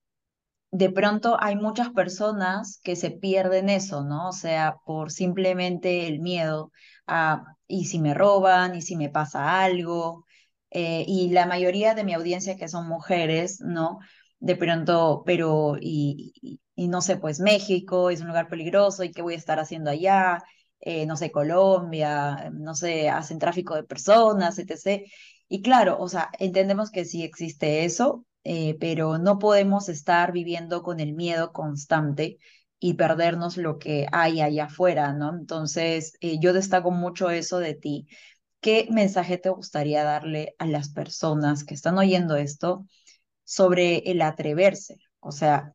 [0.71, 4.29] de pronto hay muchas personas que se pierden eso, ¿no?
[4.29, 6.71] O sea, por simplemente el miedo
[7.07, 8.75] a, ¿y si me roban?
[8.75, 10.25] ¿Y si me pasa algo?
[10.71, 13.99] Eh, y la mayoría de mi audiencia que son mujeres, ¿no?
[14.39, 19.11] De pronto, pero, y, y, y no sé, pues México es un lugar peligroso, ¿y
[19.11, 20.43] qué voy a estar haciendo allá?
[20.81, 25.05] Eh, no sé, Colombia, no sé, hacen tráfico de personas, etc.
[25.49, 30.83] Y claro, o sea, entendemos que sí existe eso, eh, pero no podemos estar viviendo
[30.83, 32.37] con el miedo constante
[32.79, 35.35] y perdernos lo que hay allá afuera, ¿no?
[35.35, 38.07] Entonces, eh, yo destaco mucho eso de ti.
[38.61, 42.85] ¿Qué mensaje te gustaría darle a las personas que están oyendo esto
[43.45, 44.97] sobre el atreverse?
[45.19, 45.73] O sea,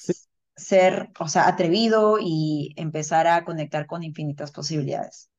[0.00, 0.23] Sí, es
[0.56, 5.30] ser, o sea, atrevido y empezar a conectar con infinitas posibilidades.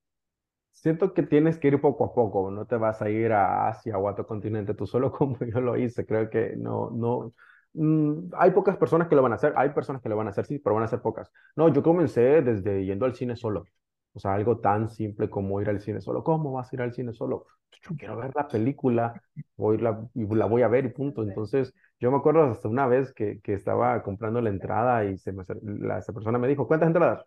[0.72, 3.98] Siento que tienes que ir poco a poco, no te vas a ir a Asia
[3.98, 6.06] o a otro continente tú solo como yo lo hice.
[6.06, 7.34] Creo que no, no,
[7.74, 10.30] mm, hay pocas personas que lo van a hacer, hay personas que lo van a
[10.32, 11.32] hacer, sí, pero van a ser pocas.
[11.56, 13.66] No, yo comencé desde yendo al cine solo.
[14.14, 16.24] O sea, algo tan simple como ir al cine solo.
[16.24, 17.48] ¿Cómo vas a ir al cine solo?
[17.82, 19.22] Yo quiero ver la película,
[19.58, 21.22] voy la, la voy a ver y punto.
[21.24, 25.32] Entonces, yo me acuerdo hasta una vez que, que estaba comprando la entrada y se
[25.32, 27.26] me, la, esa persona me dijo, ¿cuántas entradas?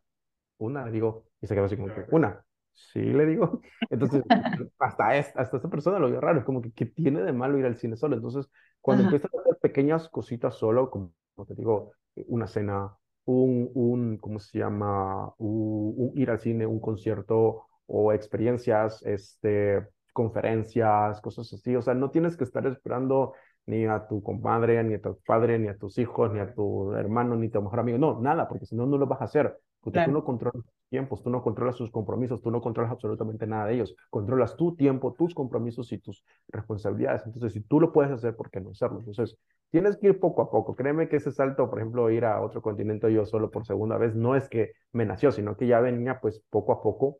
[0.58, 2.44] Una, le digo, y se quedó así como que, una.
[2.74, 3.60] Sí, le digo.
[3.90, 4.22] Entonces,
[4.78, 7.58] hasta, esta, hasta esta persona lo vio raro, es como que, ¿qué tiene de malo
[7.58, 8.16] ir al cine solo?
[8.16, 8.48] Entonces,
[8.80, 9.14] cuando Ajá.
[9.14, 11.92] empiezas a hacer pequeñas cositas solo, como, como te digo,
[12.26, 15.32] una cena, un, un ¿cómo se llama?
[15.38, 21.76] Un, ir al cine, un concierto o experiencias, este, conferencias, cosas así.
[21.76, 23.34] O sea, no tienes que estar esperando
[23.68, 26.92] ni a tu compadre, ni a tu padre, ni a tus hijos, ni a tu
[26.94, 27.98] hermano, ni a tu mejor amigo.
[27.98, 29.58] No, nada, porque si no, no lo vas a hacer.
[29.80, 33.46] Porque tú no controlas tus tiempos, tú no controlas sus compromisos, tú no controlas absolutamente
[33.46, 33.94] nada de ellos.
[34.10, 37.22] Controlas tu tiempo, tus compromisos y tus responsabilidades.
[37.26, 39.00] Entonces, si tú lo puedes hacer, ¿por qué no hacerlo?
[39.00, 39.36] Entonces,
[39.70, 40.74] tienes que ir poco a poco.
[40.74, 44.14] Créeme que ese salto, por ejemplo, ir a otro continente yo solo por segunda vez,
[44.14, 47.18] no es que me nació, sino que ya venía pues poco a poco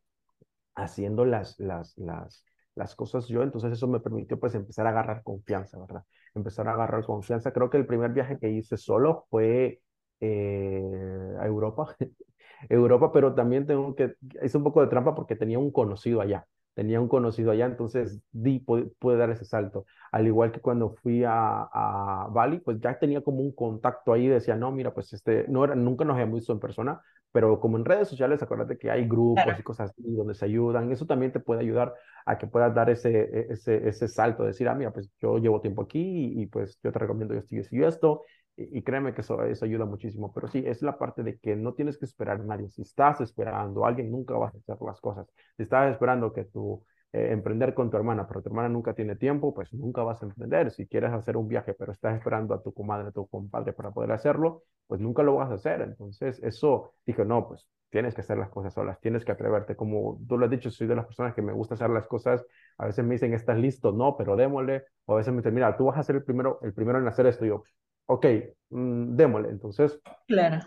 [0.74, 2.44] haciendo las, las, las,
[2.78, 6.04] las cosas yo, entonces eso me permitió pues empezar a agarrar confianza, ¿verdad?
[6.34, 7.52] Empezar a agarrar confianza.
[7.52, 9.80] Creo que el primer viaje que hice solo fue
[10.20, 11.96] eh, a Europa,
[12.68, 16.46] Europa, pero también tengo que, hice un poco de trampa porque tenía un conocido allá,
[16.74, 19.84] tenía un conocido allá, entonces di, pude, dar ese salto.
[20.12, 24.28] Al igual que cuando fui a, a, Bali, pues ya tenía como un contacto ahí,
[24.28, 27.00] decía, no, mira, pues este, no era, nunca nos habíamos visto en persona,
[27.32, 30.90] pero como en redes sociales, acuérdate que hay grupos y cosas así donde se ayudan,
[30.92, 31.94] eso también te puede ayudar
[32.26, 35.60] a que puedas dar ese, e, ese, ese salto, decir, ah, mira, pues yo llevo
[35.60, 38.22] tiempo aquí y, pues yo te recomiendo esto y esto y esto,
[38.56, 41.74] y, créeme que eso, eso ayuda muchísimo, pero sí, es la parte de que no
[41.74, 45.00] tienes que esperar a nadie, si estás esperando a alguien, nunca vas a hacer las
[45.00, 48.94] cosas, si estás esperando que tu eh, emprender con tu hermana, pero tu hermana nunca
[48.94, 50.71] tiene tiempo, pues nunca vas a emprender.
[50.71, 53.90] Si quieres hacer un viaje, pero estás esperando a tu comadre, a tu compadre para
[53.90, 55.81] poder hacerlo, pues nunca lo vas a hacer.
[55.81, 59.75] Entonces, eso dije, no, pues tienes que hacer las cosas solas, tienes que atreverte.
[59.75, 62.44] Como tú lo has dicho, soy de las personas que me gusta hacer las cosas.
[62.77, 63.92] A veces me dicen, ¿estás listo?
[63.92, 64.85] No, pero démosle.
[65.07, 67.09] O a veces me dicen, mira, tú vas a ser el primero, el primero en
[67.09, 67.44] hacer esto.
[67.44, 67.62] Y yo,
[68.07, 68.27] ok,
[68.71, 69.49] mm, démosle.
[69.49, 70.61] Entonces, claro.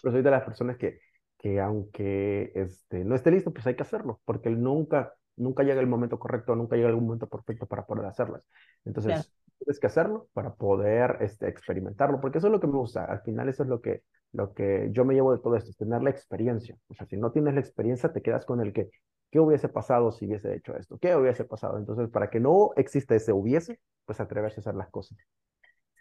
[0.00, 1.00] Pero soy de las personas que,
[1.36, 5.86] que aunque este, no esté listo, pues hay que hacerlo, porque nunca nunca llega el
[5.86, 8.42] momento correcto, nunca llega el momento perfecto para poder hacerlas.
[8.84, 13.04] Entonces, tienes que hacerlo para poder este, experimentarlo, porque eso es lo que me gusta.
[13.04, 15.76] Al final, eso es lo que, lo que yo me llevo de todo esto, es
[15.76, 16.76] tener la experiencia.
[16.88, 18.90] O sea, si no tienes la experiencia, te quedas con el que,
[19.30, 20.98] ¿qué hubiese pasado si hubiese hecho esto?
[20.98, 21.78] ¿Qué hubiese pasado?
[21.78, 25.18] Entonces, para que no exista ese hubiese, pues atreverse a hacer las cosas.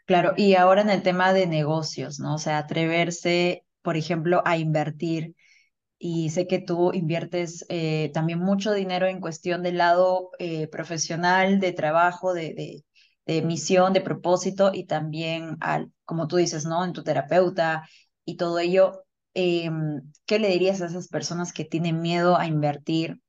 [0.05, 2.35] Claro, y ahora en el tema de negocios, ¿no?
[2.35, 5.35] O sea, atreverse, por ejemplo, a invertir
[6.03, 11.59] y sé que tú inviertes eh, también mucho dinero en cuestión del lado eh, profesional,
[11.59, 12.83] de trabajo, de,
[13.27, 16.83] de, misión, de propósito y también, al, como tú dices, ¿no?
[16.83, 17.87] En tu terapeuta
[18.25, 19.03] y todo ello.
[19.35, 23.21] Em, ¿Qué le dirías a esas personas que tienen miedo a invertir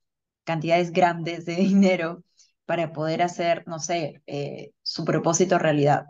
[0.44, 2.24] cantidades grandes de dinero
[2.64, 6.06] para poder hacer, no sé, eh, su propósito realidad?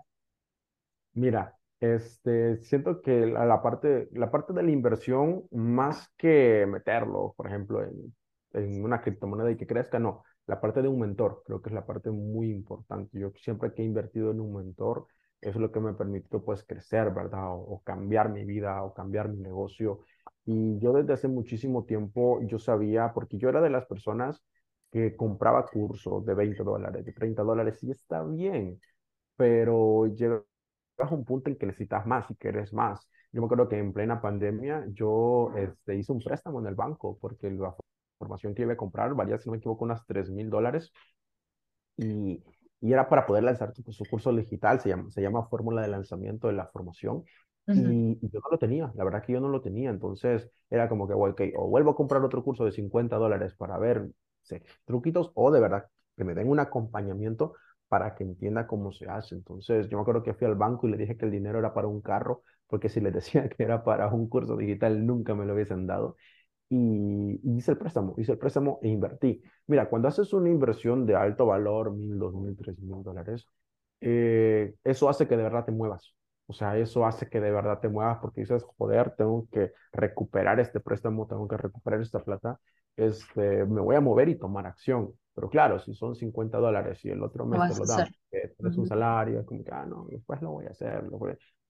[1.15, 7.49] Mira, este, siento que la, parte, la parte de la inversión, más que meterlo, por
[7.49, 8.15] ejemplo, en,
[8.53, 10.23] en una criptomoneda y que crezca, no.
[10.47, 13.19] La parte de un mentor, creo que es la parte muy importante.
[13.19, 15.07] Yo siempre que he invertido en un mentor,
[15.41, 17.49] es lo que me permitió pues crecer, ¿verdad?
[17.53, 20.05] O, cambiar mi vida o cambiar mi negocio.
[20.45, 24.41] Y yo desde hace muchísimo tiempo, yo sabía, porque yo era de las personas
[24.93, 28.81] que compraba cursos de 20 dólares, de 30 dólares, y está bien,
[29.37, 30.45] pero llega
[30.99, 33.09] a un punto en que necesitas más y quieres más.
[33.33, 37.19] Yo me acuerdo que en plena pandemia yo este, hice un préstamo en el banco
[37.21, 37.75] porque la
[38.19, 40.93] formación que iba a comprar valía, si no me equivoco, unas 3 mil dólares
[41.97, 42.43] y,
[42.81, 45.89] y, era para poder lanzar su, su, curso digital, se llama, se llama Fórmula de
[45.89, 47.25] Lanzamiento de la Formación.
[47.67, 51.07] y, yo no lo tenía, la verdad que yo no lo tenía, entonces era como
[51.07, 54.11] que, ok, o vuelvo a comprar otro curso de 50 dólares para ver
[54.43, 57.55] sé, truquitos, o de verdad que me den un acompañamiento
[57.93, 59.35] para que entienda cómo se hace.
[59.35, 61.75] Entonces, yo me acuerdo que fui al banco y le dije que el dinero era
[61.75, 65.45] para un carro, porque si les decía que era para un curso digital, nunca me
[65.45, 66.17] lo hubiesen dado.
[66.71, 69.43] Y, hice el préstamo, hice el préstamo e invertí.
[69.67, 73.47] Mira, cuando haces una inversión de alto valor, mil, dos mil, tres mil dólares,
[74.01, 76.15] eh, eso hace que de verdad te muevas.
[76.47, 80.61] O sea, eso hace que de verdad te muevas porque dices, joder, tengo que recuperar
[80.61, 82.59] este préstamo, tengo que recuperar esta plata,
[82.97, 85.13] este, me voy a mover y tomar acción.
[85.35, 88.87] Pero claro, si son 50 dólares y el otro mes te lo dan, es un
[88.87, 91.05] salario, es como que, ah, no, después lo voy a hacer.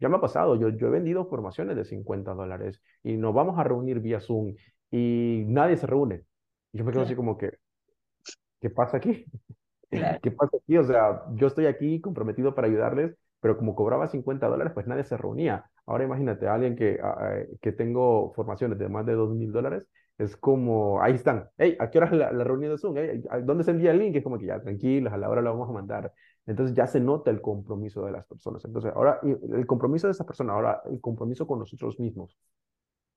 [0.00, 3.58] Ya me ha pasado, yo, yo he vendido formaciones de 50 dólares y nos vamos
[3.58, 4.54] a reunir vía Zoom
[4.90, 6.24] y nadie se reúne.
[6.72, 7.52] Y yo me quedo así como que,
[8.60, 9.24] ¿qué pasa aquí?
[9.90, 10.76] ¿Qué pasa aquí?
[10.78, 15.04] O sea, yo estoy aquí comprometido para ayudarles, pero como cobraba 50 dólares, pues nadie
[15.04, 15.70] se reunía.
[15.86, 16.98] Ahora imagínate a alguien que,
[17.60, 19.84] que tengo formaciones de más de 2 mil dólares
[20.18, 22.94] es como, ahí están, hey, ¿a qué hora es la, reunión de Zoom?
[23.44, 24.16] ¿Dónde se envía el link?
[24.16, 26.12] Es como que ya, tranquilos, a la hora lo vamos a mandar.
[26.46, 28.64] Entonces ya se nota el compromiso de las personas.
[28.64, 32.36] Entonces, ahora, el compromiso de esa persona, ahora, el compromiso con nosotros mismos.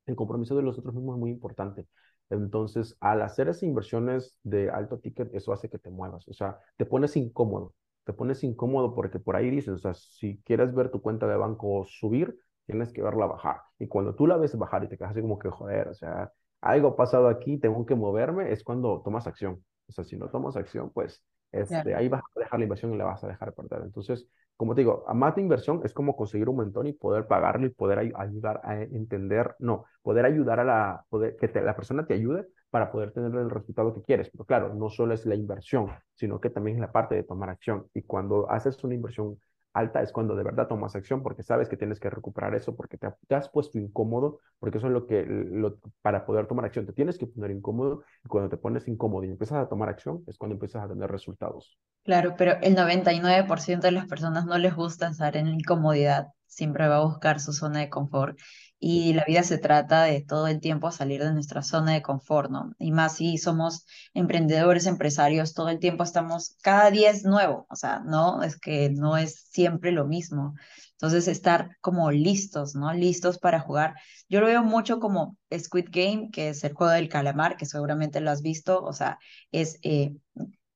[0.05, 1.87] El compromiso de nosotros mismos es muy importante.
[2.29, 6.27] Entonces, al hacer esas inversiones de alto ticket, eso hace que te muevas.
[6.27, 7.73] O sea, te pones incómodo.
[8.03, 11.35] Te pones incómodo porque por ahí dices, o sea, si quieres ver tu cuenta de
[11.37, 13.61] banco subir, tienes que verla bajar.
[13.79, 16.31] Y cuando tú la ves bajar y te quedas así como que, joder, o sea,
[16.65, 19.63] algo ha pasado aquí, tengo que moverme, es cuando tomas acción.
[19.87, 22.97] O sea, si no tomas acción, pues este, ahí vas a dejar la inversión y
[22.97, 23.83] la vas a dejar perder.
[23.83, 27.27] Entonces, como te digo, a más de inversión es como conseguir un montón y poder
[27.27, 32.07] pagarlo y poder ayudar a entender, no, poder ayudar a la, poder, que la persona
[32.07, 34.31] te ayude para poder tener el resultado que quieres.
[34.31, 37.49] Pero claro, no solo es la inversión, sino que también es la parte de tomar
[37.49, 37.85] acción.
[37.93, 39.39] Y cuando haces una inversión
[39.75, 42.97] alta es cuando de verdad tomas acción porque sabes que tienes que recuperar eso, porque
[42.97, 46.93] te, has puesto incómodo, porque eso es lo que, lo, para poder tomar acción, te
[46.93, 50.37] tienes que poner incómodo y cuando te pones incómodo y empiezas a tomar acción es
[50.37, 51.77] cuando empiezas a tener resultados.
[52.03, 56.97] Claro, pero el 99% de las personas no les gusta estar en incomodidad, siempre va
[56.97, 58.39] a buscar su zona de confort
[58.79, 62.51] y la vida se trata de todo el tiempo salir de nuestra zona de confort,
[62.51, 62.73] ¿no?
[62.77, 67.75] Y más si somos emprendedores, empresarios, todo el tiempo estamos, cada día es nuevo, o
[67.75, 70.55] sea, no, es que no es siempre lo mismo.
[70.93, 72.93] Entonces, estar como listos, ¿no?
[72.93, 73.95] Listos para jugar.
[74.29, 78.21] Yo lo veo mucho como Squid Game, que es el juego del calamar, que seguramente
[78.21, 79.19] lo has visto, o sea,
[79.51, 80.15] es, eh,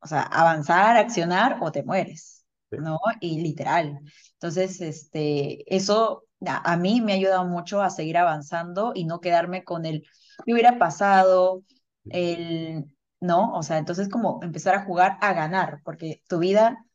[0.02, 3.00] o sea, avanzar, accionar o te mueres, ¿no?
[3.22, 4.00] Y literal.
[4.34, 9.64] Entonces, este, eso a, mí me ha ayudado mucho a seguir avanzando y no quedarme
[9.64, 10.04] con el,
[10.46, 11.64] ¿qué hubiera pasado?
[12.06, 12.86] El,
[13.20, 13.54] ¿no?
[13.56, 16.86] O sea, entonces como empezar a jugar a ganar, porque tu vida,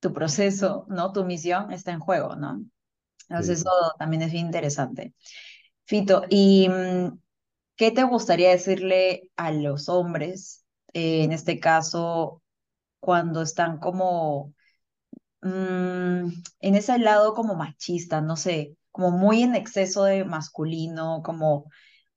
[0.00, 1.12] tu proceso, ¿no?
[1.12, 2.64] Tu misión está en juego, ¿no?
[3.28, 5.14] Entonces eso también es bien interesante.
[5.86, 7.18] Fito, ¿y mm,
[7.76, 12.42] qué te gustaría decirle a los hombres, eh, en este caso,
[13.00, 14.54] cuando están como
[15.42, 16.28] mm,
[16.60, 21.66] en ese lado como machista, no sé, como muy en exceso de masculino, como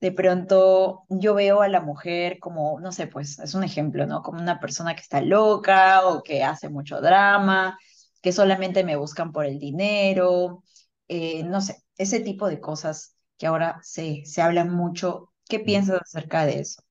[0.02, 4.22] de pronto yo veo a la mujer como, no sé, pues es un ejemplo, ¿no?
[4.22, 7.78] Como una persona que está loca o que hace mucho drama,
[8.22, 10.64] que solamente me buscan por el dinero,
[11.08, 15.32] eh, no sé, ese tipo de cosas que ahora se, se hablan mucho.
[15.50, 16.82] ¿Qué piensas acerca de eso?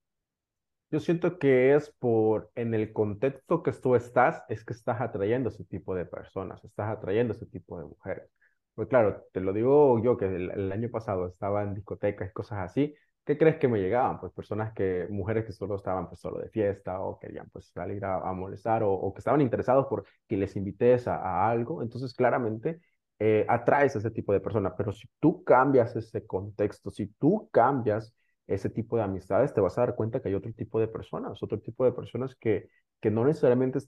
[0.90, 5.48] Yo siento que es por, en el contexto que tú estás, es que estás atrayendo
[5.48, 8.30] ese tipo de personas, estás atrayendo ese tipo de mujeres.
[8.74, 12.58] Pues claro, te lo digo yo que el, año pasado estaba en discotecas y cosas
[12.58, 12.94] así.
[13.24, 14.18] ¿Qué crees que me llegaban?
[14.20, 18.04] Pues personas que, mujeres que solo estaban pues solo de fiesta o querían pues salir
[18.04, 21.82] a, molestar o, que estaban interesados por que les invites a, algo.
[21.82, 22.80] Entonces claramente
[23.20, 24.74] eh, atraes a ese tipo de personas.
[24.76, 28.12] Pero si tú cambias ese contexto, si tú cambias
[28.46, 31.42] ese tipo de amistades, te vas a dar cuenta que hay otro tipo de personas,
[31.42, 32.68] otro tipo de personas que,
[33.04, 33.80] que no necesariamente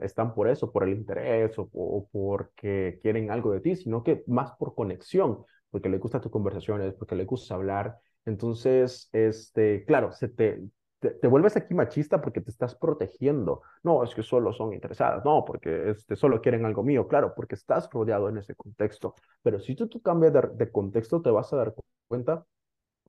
[0.00, 4.24] están por eso, por el interés o, o, porque quieren algo de ti, sino que
[4.26, 7.98] más por conexión, porque le gustan tus conversaciones, porque le gusta hablar.
[8.24, 10.62] Entonces, este, claro, se te,
[11.00, 13.60] te, vuelves aquí machista porque te estás protegiendo.
[13.82, 17.56] No, es que solo son interesadas, no, porque este, solo quieren algo mío, claro, porque
[17.56, 19.16] estás rodeado en ese contexto.
[19.42, 21.74] Pero si tú, tú cambias de contexto, te vas a dar
[22.08, 22.46] cuenta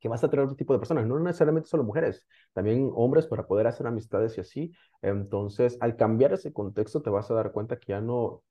[0.04, 3.48] que vas a tener otro tipo de personas, no necesariamente solo mujeres, también hombres para
[3.48, 4.74] poder hacer amistades y así.
[5.02, 8.44] Entonces, al cambiar ese contexto, te vas a dar cuenta que ya no,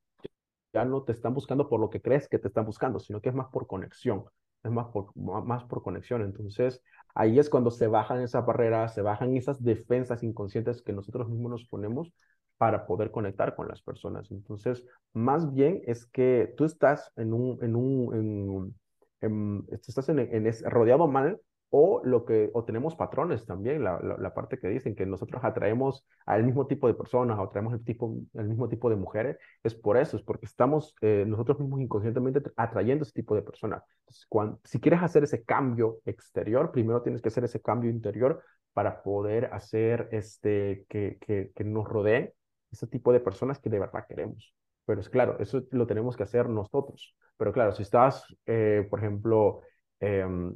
[0.73, 3.29] ya no te están buscando por lo que crees que te están buscando, sino que
[3.29, 4.25] es más por conexión,
[4.63, 6.23] es más por, más por conexión.
[6.23, 6.81] Entonces,
[7.13, 11.51] ahí es cuando se bajan esas barreras, se bajan esas defensas inconscientes que nosotros mismos
[11.51, 12.11] nos ponemos
[12.57, 14.31] para poder conectar con las personas.
[14.31, 18.75] Entonces, más bien es que tú estás en un, en un, en,
[19.23, 21.39] en, estás en, en rodeado mal
[21.75, 26.43] o lo que o tenemos patrones también, la, parte que dicen que nosotros atraemos al
[26.43, 29.97] mismo tipo de personas, o atraemos el, tipo, el mismo tipo de mujeres, es por
[29.97, 33.81] eso, es porque estamos eh, nosotros mismos inconscientemente atrayendo ese tipo de personas.
[34.29, 39.01] Cuando, si quieres hacer ese cambio exterior, primero tienes que hacer ese cambio interior para
[39.01, 42.31] poder hacer este, que, que, nos rodeen
[42.71, 44.53] ese tipo de personas que de verdad queremos.
[44.85, 47.15] Pero es claro, eso lo tenemos que hacer nosotros.
[47.37, 49.61] Pero claro, si estás, eh, por ejemplo,
[49.99, 50.53] em,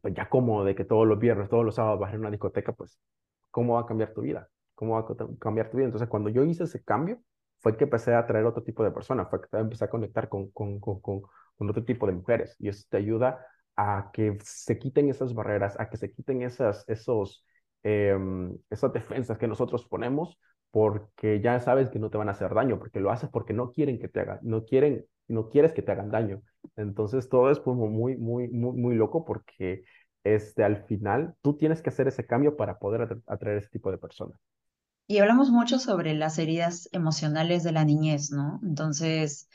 [0.00, 2.72] pues ya como de que todos los viernes, todos los sábados vas a una discoteca,
[2.72, 2.98] pues,
[3.50, 4.48] ¿cómo va a cambiar tu vida?
[4.74, 5.86] ¿Cómo va a cambiar tu vida?
[5.86, 7.20] Entonces, cuando yo hice ese cambio,
[7.60, 10.50] fue que empecé a traer otro tipo de personas, fue que empecé a conectar con,
[10.50, 11.22] con, con, con,
[11.58, 12.56] otro tipo de mujeres.
[12.58, 16.84] Y eso te ayuda a que se quiten esas barreras, a que se quiten esas,
[16.88, 17.46] esos,
[17.82, 20.38] em, esas defensas que nosotros ponemos
[20.74, 23.70] porque ya sabes que no te van a hacer daño, porque lo haces porque no
[23.70, 26.42] quieren que te hagan, no quieren, no quieres que te hagan daño.
[26.74, 29.84] Entonces todo es como muy, muy, muy, muy loco porque
[30.24, 33.98] este, al final tú tienes que hacer ese cambio para poder atraer ese tipo de
[33.98, 34.36] personas.
[35.06, 38.58] Y hablamos mucho sobre las heridas emocionales de la niñez, ¿no?
[38.64, 39.48] Entonces,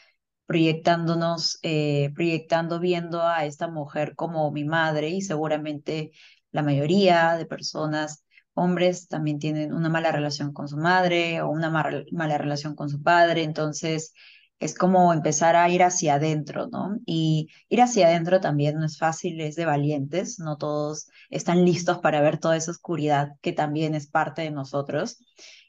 [0.46, 6.12] proyectándonos, eh, proyectando, viendo a esta mujer como mi madre y seguramente
[6.52, 8.24] la mayoría de personas
[8.60, 13.02] hombres también tienen una mala relación con su madre o una mala relación con su
[13.02, 14.14] padre, entonces
[14.60, 16.98] es como empezar a ir hacia adentro, ¿no?
[17.06, 22.00] Y ir hacia adentro también no es fácil, es de valientes, no todos están listos
[22.00, 25.18] para ver toda esa oscuridad que también es parte de nosotros.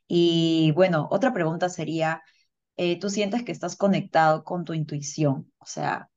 [0.08, 2.22] Y bueno, otra pregunta sería,
[2.76, 5.52] eh, ¿tú sientes que estás conectado con tu intuición?
[5.58, 6.08] O sea,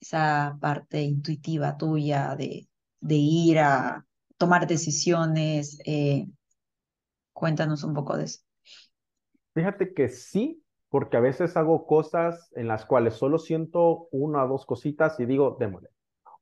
[0.00, 2.68] esa parte intuitiva tuya de,
[3.00, 4.05] de ir a
[4.38, 5.78] tomar decisiones.
[5.86, 6.26] eh,
[7.32, 8.40] cuéntanos un poco de eso.
[9.54, 14.48] Fíjate que sí, porque a veces hago cosas en las cuales solo siento una o
[14.48, 15.88] dos cositas y digo, démosle.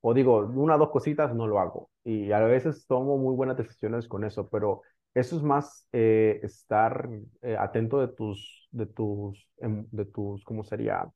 [0.01, 1.91] O digo, una o dos cositas, no lo hago.
[2.05, 4.83] Y a veces tomo muy buenas decisiones con eso, pero
[5.15, 7.09] eso es más eh, estar
[7.43, 11.09] eh, atento de tus, de tus, em, de tus, ¿cómo sería?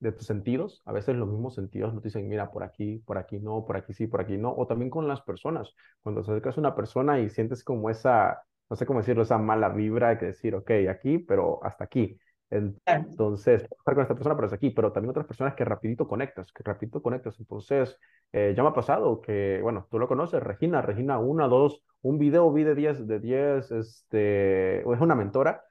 [0.00, 0.82] De tus sentidos.
[0.84, 3.94] A veces los mismos sentidos nos dicen, mira, por aquí, por aquí no, por aquí
[3.94, 4.54] sí, por aquí no.
[4.54, 5.74] O también con las personas.
[6.02, 9.38] Cuando te acercas a una persona y sientes como esa, no sé cómo decirlo, esa
[9.38, 12.18] mala vibra que decir, ok, aquí, pero hasta aquí.
[12.50, 16.52] Entonces, estar con esta persona, pero hasta aquí, pero también otras personas que rapidito conectas,
[16.52, 17.38] que rapidito conectas.
[17.40, 17.98] Entonces,
[18.32, 22.18] eh, ya me ha pasado que, bueno, tú lo conoces, Regina, Regina, una, dos, un
[22.18, 25.64] video vi de 10, de 10, este, es una mentora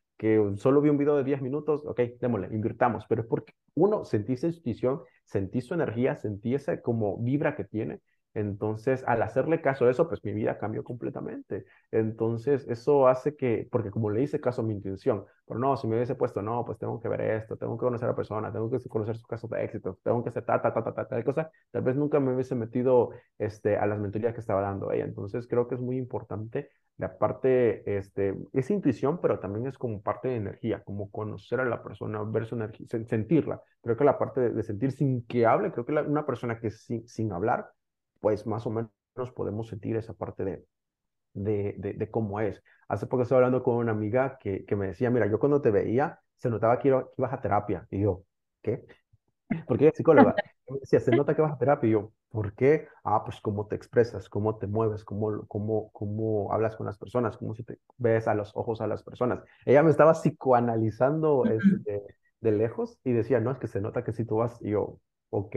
[0.55, 4.34] solo vi un video de 10 minutos, ok, démosle, invirtamos, pero es porque uno, sentí
[4.34, 7.99] esa intuición, sentí su energía, sentí esa como vibra que tiene,
[8.34, 11.65] entonces, al hacerle caso a eso, pues mi vida cambió completamente.
[11.91, 15.88] Entonces, eso hace que, porque como le hice caso a mi intuición, pero no, si
[15.88, 18.51] me hubiese puesto, no, pues tengo que ver esto, tengo que conocer a la persona,
[18.51, 21.07] tengo que conocer sus casos de éxito, tengo que hacer ta, ta, ta, ta, ta,
[21.07, 24.91] tal cosa, tal vez nunca me hubiese metido este, a las mentorías que estaba dando
[24.91, 25.05] ella.
[25.05, 30.01] Entonces, creo que es muy importante la parte, este, es intuición, pero también es como
[30.01, 33.61] parte de energía, como conocer a la persona, ver su energía, sentirla.
[33.81, 36.59] Creo que la parte de, de sentir sin que hable, creo que la, una persona
[36.59, 37.69] que sin, sin hablar,
[38.24, 38.89] pues más o menos
[39.36, 40.65] podemos sentir esa parte de,
[41.34, 42.63] de, de, de cómo es.
[42.88, 45.71] Hace poco estaba hablando con una amiga que, que me decía, mira, yo cuando te
[45.71, 47.88] veía, se notaba que, iba, que ibas a terapia.
[47.91, 48.24] Y yo,
[48.61, 48.86] ¿qué?
[49.65, 50.36] Porque es psicóloga.
[50.69, 51.88] Me decía, se nota que vas a terapia.
[51.89, 52.88] Y yo, ¿por qué?
[53.03, 57.38] Ah, pues cómo te expresas, cómo te mueves, cómo, cómo, cómo hablas con las personas,
[57.38, 59.43] cómo si te ves a los ojos a las personas.
[59.65, 62.03] Ella me estaba psicoanalizando este,
[62.41, 64.57] de lejos y decía, no, es que se nota que si tú vas.
[64.61, 64.99] Y yo,
[65.32, 65.55] ok,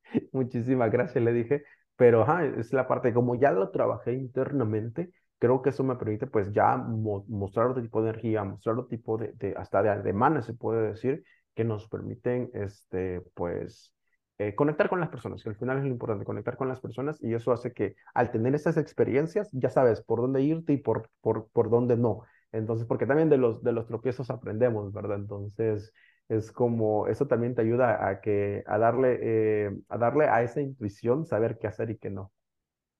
[0.32, 1.64] muchísimas gracias, le dije.
[1.96, 6.26] Pero ajá, es la parte, como ya lo trabajé internamente, creo que eso me permite
[6.26, 9.90] pues ya mo mostrar otro tipo de energía, mostrar otro tipo de, de hasta de
[9.90, 11.24] ademanes, se puede decir,
[11.54, 13.92] que nos permiten, este, pues,
[14.38, 17.22] eh, conectar con las personas, que al final es lo importante, conectar con las personas,
[17.22, 21.08] y eso hace que al tener esas experiencias, ya sabes por dónde irte y por,
[21.20, 22.22] por, por dónde no.
[22.52, 25.16] Entonces, porque también de los, de los tropiezos aprendemos, ¿verdad?
[25.18, 25.92] Entonces,
[26.28, 30.60] es como, eso también te ayuda a, que, a, darle, eh, a darle a esa
[30.60, 32.32] intuición saber qué hacer y qué no.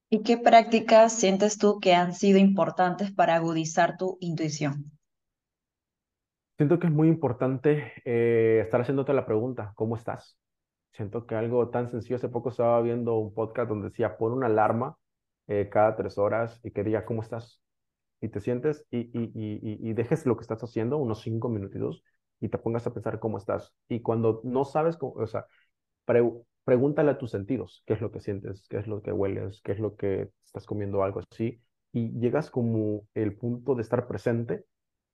[0.09, 4.91] ¿Y qué prácticas sientes tú que han sido importantes para agudizar tu intuición?
[6.57, 10.37] Siento que es muy importante eh, estar haciéndote la pregunta, ¿cómo estás?
[10.93, 14.45] Siento que algo tan sencillo, hace poco estaba viendo un podcast donde decía, pon una
[14.45, 14.97] alarma
[15.47, 17.61] eh, cada tres horas y que diga, ¿cómo estás?
[18.21, 22.03] Y te sientes y, y, y, y dejes lo que estás haciendo unos cinco minutitos
[22.39, 23.73] y te pongas a pensar cómo estás.
[23.89, 25.45] Y cuando no sabes, cómo, o sea,
[26.05, 26.23] pre
[26.63, 29.73] pregúntale a tus sentidos qué es lo que sientes, qué es lo que hueles, qué
[29.73, 31.61] es lo que estás comiendo, algo así,
[31.93, 34.65] y llegas como el punto de estar presente,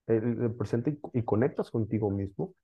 [0.07, 2.55] el, el presente y, y, conectas contigo mismo.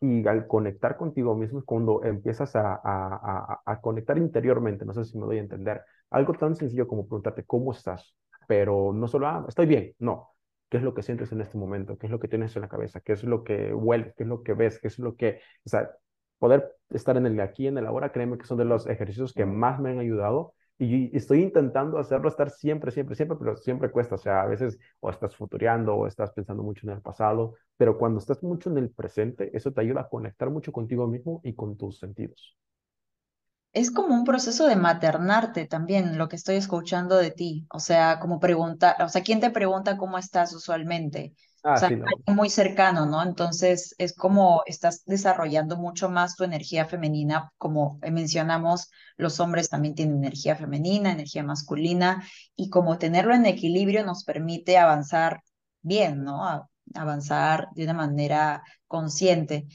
[0.00, 4.92] Y al conectar contigo mismo es cuando empiezas a, a, a, a conectar interiormente, no
[4.94, 8.14] sé si me doy a entender, algo tan sencillo como preguntarte cómo estás,
[8.46, 10.35] pero no solo, ah, estoy bien, no,
[10.68, 12.68] qué es lo que sientes en este momento, qué es lo que tienes en la
[12.68, 15.40] cabeza, qué es lo que hueles, qué es lo que ves, qué es lo que,
[15.64, 15.90] o sea,
[16.38, 19.46] poder estar en el aquí, en el ahora, créeme que son de los ejercicios que
[19.46, 24.16] más me han ayudado y estoy intentando hacerlo, estar siempre, siempre, siempre, pero siempre cuesta,
[24.16, 27.96] o sea, a veces o estás futureando o estás pensando mucho en el pasado, pero
[27.98, 31.54] cuando estás mucho en el presente, eso te ayuda a conectar mucho contigo mismo y
[31.54, 32.56] con tus sentidos
[33.76, 37.66] es como un proceso de maternarte también, lo que estoy escuchando de ti.
[37.70, 41.34] O sea, como preguntar, o sea, ¿quién te pregunta cómo estás usualmente?
[41.36, 42.18] O Ah, sea, sí, no.
[42.18, 43.22] alguien muy cercano, ¿no?
[43.22, 47.52] Entonces, es como estás desarrollando mucho más tu energía femenina.
[47.58, 52.24] Como mencionamos, los hombres también tienen energía femenina, energía masculina,
[52.56, 55.40] y como tenerlo en equilibrio nos permite avanzar
[55.82, 56.46] bien, ¿no?
[56.48, 59.66] A- avanzar de una manera consciente.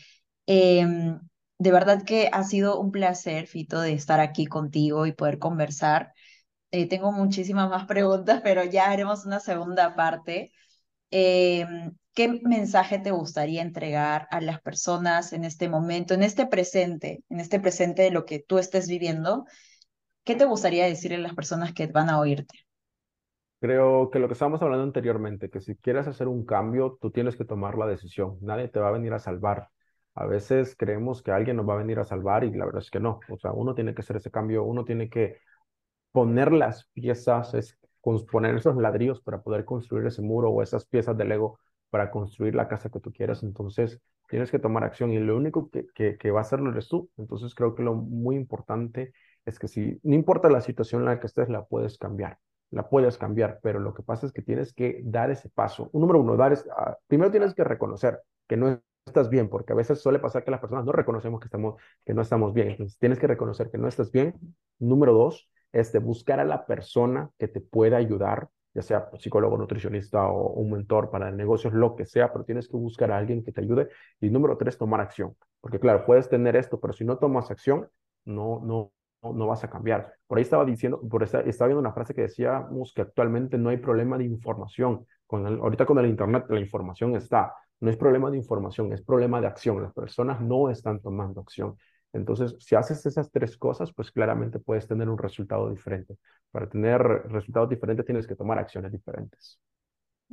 [0.47, 1.19] Em,
[1.61, 6.11] de verdad que ha sido un placer, Fito, de estar aquí contigo y poder conversar.
[6.71, 10.51] Eh, tengo muchísimas más preguntas, pero ya haremos una segunda parte.
[11.11, 17.23] Em, ¿qué mensaje te gustaría entregar a las personas en este momento, en este presente,
[17.29, 19.45] en este presente de lo que tú estés viviendo?
[20.23, 22.55] ¿Qué te gustaría decirle a las personas que van a oírte?
[23.59, 27.35] Creo que lo que estábamos hablando anteriormente, que si quieres hacer un cambio, tú tienes
[27.35, 28.39] que tomar la decisión.
[28.41, 29.69] Nadie te va a venir a salvar.
[30.15, 32.91] A veces creemos que alguien nos va a venir a salvar y la verdad es
[32.91, 33.19] que no.
[33.29, 35.37] O sea, uno tiene que hacer ese cambio, uno tiene que
[36.11, 37.77] poner las piezas, es
[38.31, 41.59] poner esos ladrillos para poder construir ese muro o esas piezas de Lego
[41.89, 43.43] para construir la casa que tú quieras.
[43.43, 47.09] Entonces, tienes que tomar acción y lo único que, que, va a hacerlo eres tú.
[47.17, 49.13] Entonces, creo que lo muy importante
[49.45, 52.39] es que si no importa la situación en la que estés, la puedes cambiar.
[52.69, 55.89] La puedes cambiar, pero lo que pasa es que tienes que dar ese paso.
[55.91, 59.73] Un número uno, dar es, uh, primero tienes que reconocer que no estás bien, porque
[59.73, 62.69] a veces suele pasar que las personas no reconocemos que, estamos, que no estamos bien.
[62.69, 64.35] Entonces, tienes que reconocer que no estás bien.
[64.79, 70.27] Número dos, este, buscar a la persona que te pueda ayudar, ya sea psicólogo, nutricionista
[70.27, 73.51] o un mentor para negocios, lo que sea, pero tienes que buscar a alguien que
[73.51, 73.89] te ayude.
[74.19, 75.35] Y número tres, tomar acción.
[75.59, 77.87] Porque claro, puedes tener esto, pero si no tomas acción,
[78.25, 78.91] no, no,
[79.23, 80.13] no, vas a cambiar.
[80.27, 83.69] Por ahí estaba diciendo, por esta, estaba viendo una frase que decíamos que actualmente no
[83.69, 85.05] hay problema de información.
[85.27, 87.53] Con el, ahorita con el Internet la información está.
[87.81, 89.81] No es problema de información, es problema de acción.
[89.83, 91.77] Las personas no están tomando acción.
[92.13, 96.17] Entonces, si haces esas tres cosas, pues claramente puedes tener un resultado diferente.
[96.51, 99.59] Para tener resultados diferentes tienes que tomar acciones diferentes.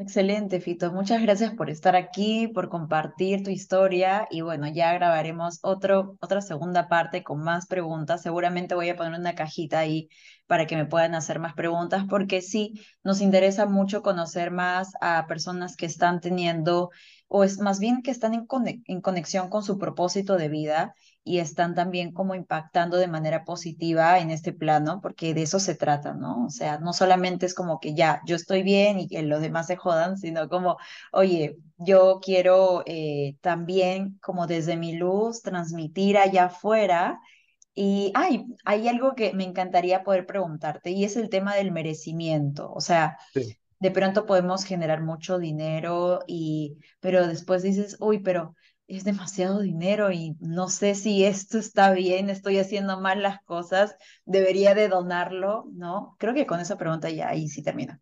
[0.01, 0.93] Excelente, Fito.
[0.93, 6.41] Muchas gracias por estar aquí, por compartir tu historia y bueno, ya grabaremos otro, otra
[6.41, 8.23] segunda parte con más preguntas.
[8.23, 10.09] Seguramente voy a poner una cajita ahí
[10.47, 15.27] para que me puedan hacer más preguntas porque sí, nos interesa mucho conocer más a
[15.27, 16.91] personas que están teniendo
[17.27, 18.47] o es más bien que están en,
[18.87, 20.95] en conexión con su propósito de vida
[21.29, 25.75] y están también como impactando de manera positiva en este plano, porque de eso se
[25.75, 26.47] trata, ¿no?
[26.47, 29.67] O sea, no solamente es como que ya, yo estoy bien y que los demás
[29.67, 30.79] se jodan, sino como,
[31.13, 37.21] oye, yo quiero eh, también como desde mi luz transmitir allá afuera.
[37.75, 42.73] Y ay, hay algo que me encantaría poder preguntarte y es el tema del merecimiento.
[42.73, 43.19] O sea,
[43.81, 48.55] de pronto podemos generar mucho dinero y, pero después dices, uy, pero
[48.89, 53.95] es demasiado dinero y no sé si esto está bien, estoy haciendo mal las cosas,
[54.25, 56.17] debería de donarlo, ¿no?
[56.19, 58.01] Creo que con esa pregunta ya ahí sí termina.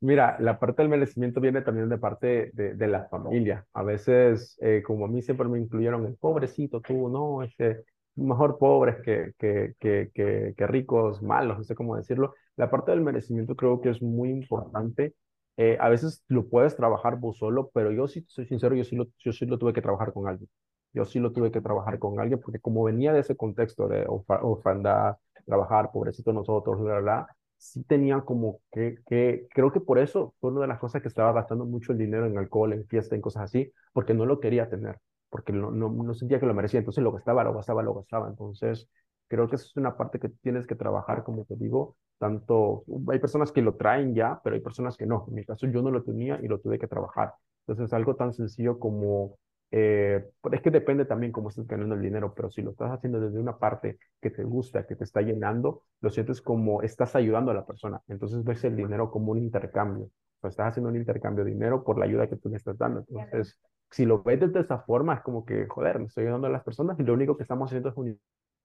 [0.00, 3.66] Mira, la parte del merecimiento viene también de parte de, la familia.
[3.74, 7.84] A veces, eh, como a mí siempre me incluyeron el pobrecito, tú, no, este,
[8.14, 10.10] mejor pobres que, que, que,
[10.56, 12.34] que ricos, malos, no sé cómo decirlo.
[12.56, 15.14] La parte del merecimiento creo que es muy importante
[15.60, 18.96] eh, a veces lo puedes trabajar vos solo, pero yo sí soy sincero, yo sí,
[18.96, 20.48] lo, yo sí lo tuve que trabajar con alguien.
[20.92, 24.06] Yo sí lo tuve que trabajar con alguien porque como venía de ese contexto de
[24.08, 30.34] orfandad, trabajar, pobrecito nosotros, bla, bla, sí tenía como que, que, creo que por eso
[30.40, 33.14] fue una de las cosas que estaba gastando mucho el dinero en alcohol, en fiesta,
[33.14, 34.98] en cosas así, porque no lo quería tener,
[35.28, 36.78] porque no, no, no sentía que lo merecía.
[36.80, 38.28] Entonces lo gastaba, lo gastaba, lo gastaba.
[38.28, 38.88] Entonces
[39.30, 43.20] creo que eso es una parte que tienes que trabajar, como te digo, tanto, hay
[43.20, 45.24] personas que lo traen ya, pero hay personas que no.
[45.28, 47.34] En mi caso yo no lo tenía y lo tuve que trabajar.
[47.64, 49.38] Entonces algo tan sencillo como,
[49.70, 53.20] eh, es que depende también cómo estás ganando el dinero, pero si lo estás haciendo
[53.20, 57.52] desde una parte que te gusta, que te está llenando, lo sientes como estás ayudando
[57.52, 58.00] a la persona.
[58.08, 60.10] Entonces ves el dinero como un intercambio.
[60.40, 63.04] O estás haciendo un intercambio de dinero por la ayuda que tú le estás dando.
[63.08, 63.60] Entonces,
[63.90, 66.64] si lo ves de esa forma, es como que, joder, me estoy ayudando a las
[66.64, 68.18] personas y lo único que estamos haciendo es un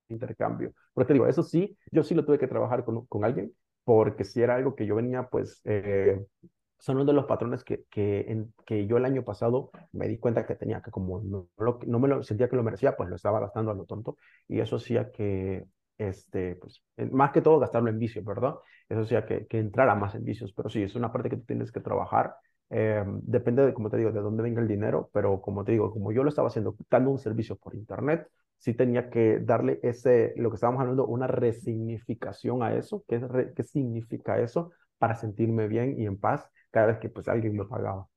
[0.09, 0.73] intercambio.
[0.93, 3.53] Pero te digo, eso sí, yo sí lo tuve que trabajar con, con alguien,
[3.83, 6.19] porque si era algo que yo venía, pues, eh,
[6.77, 10.17] son uno de los patrones que, que, en, que yo el año pasado me di
[10.19, 11.47] cuenta que tenía, que como no,
[11.87, 14.59] no me lo sentía que lo merecía, pues lo estaba gastando a lo tonto, y
[14.59, 15.65] eso hacía que,
[15.97, 18.55] este, pues, más que todo gastarlo en vicios, ¿verdad?
[18.89, 21.45] Eso hacía que, que entrara más en vicios, pero sí, es una parte que tú
[21.45, 22.35] tienes que trabajar.
[22.69, 25.91] Eh, depende de, como te digo, de dónde venga el dinero, pero como te digo,
[25.91, 28.27] como yo lo estaba haciendo, dando un servicio por internet,
[28.65, 33.03] sí tenía que darle ese, lo que estábamos hablando, una resignificación a eso.
[33.07, 33.21] ¿Qué,
[33.55, 34.71] qué significa eso?
[34.97, 38.07] Para sentirme bien y en paz cada vez que pues alguien me pagaba.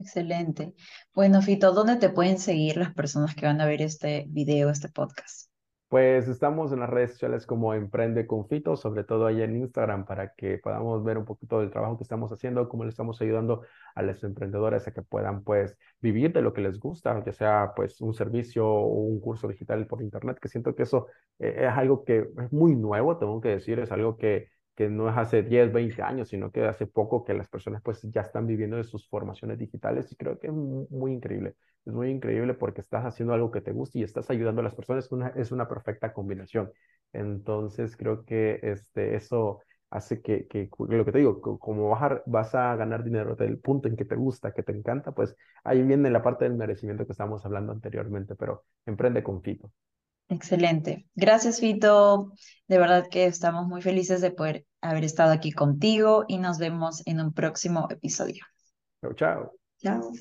[0.00, 0.74] Excelente.
[1.14, 4.88] Bueno, Fito, ¿dónde te pueden seguir las personas que van a ver este video, este
[4.88, 5.47] podcast?
[5.88, 10.04] Pues estamos en las redes sociales como Emprende con Fito, sobre todo ahí en Instagram,
[10.04, 13.62] para que podamos ver un poquito del trabajo que estamos haciendo, cómo le estamos ayudando
[13.94, 17.72] a los emprendedores a que puedan pues vivir de lo que les gusta, ya sea
[17.74, 21.06] pues un servicio o un curso digital por internet, que siento que eso
[21.38, 24.48] eh, es algo que es muy nuevo, tengo que decir, es algo que
[24.78, 28.00] que no es hace 10, 20 años, sino que hace poco que las personas pues
[28.12, 31.56] ya están viviendo de sus formaciones digitales y creo que es muy, increíble.
[31.84, 34.76] Es muy increíble porque estás haciendo algo que te gusta y estás ayudando a las
[34.76, 35.10] personas.
[35.10, 36.70] Una, es una perfecta combinación.
[37.12, 42.22] Entonces creo que este, eso hace que, que, lo que te digo, como vas a,
[42.26, 45.82] vas a ganar dinero del punto en que te gusta, que te encanta, pues ahí
[45.82, 49.72] viene la parte del merecimiento que estábamos hablando anteriormente, pero emprende con Fito.
[50.28, 51.06] Excelente.
[51.16, 52.32] Gracias, Fito.
[52.68, 57.02] De verdad que estamos muy felices de poder haber estado aquí contigo y nos vemos
[57.06, 58.44] en un próximo episodio.
[59.00, 59.52] Chao, chao.
[59.78, 60.12] Chao.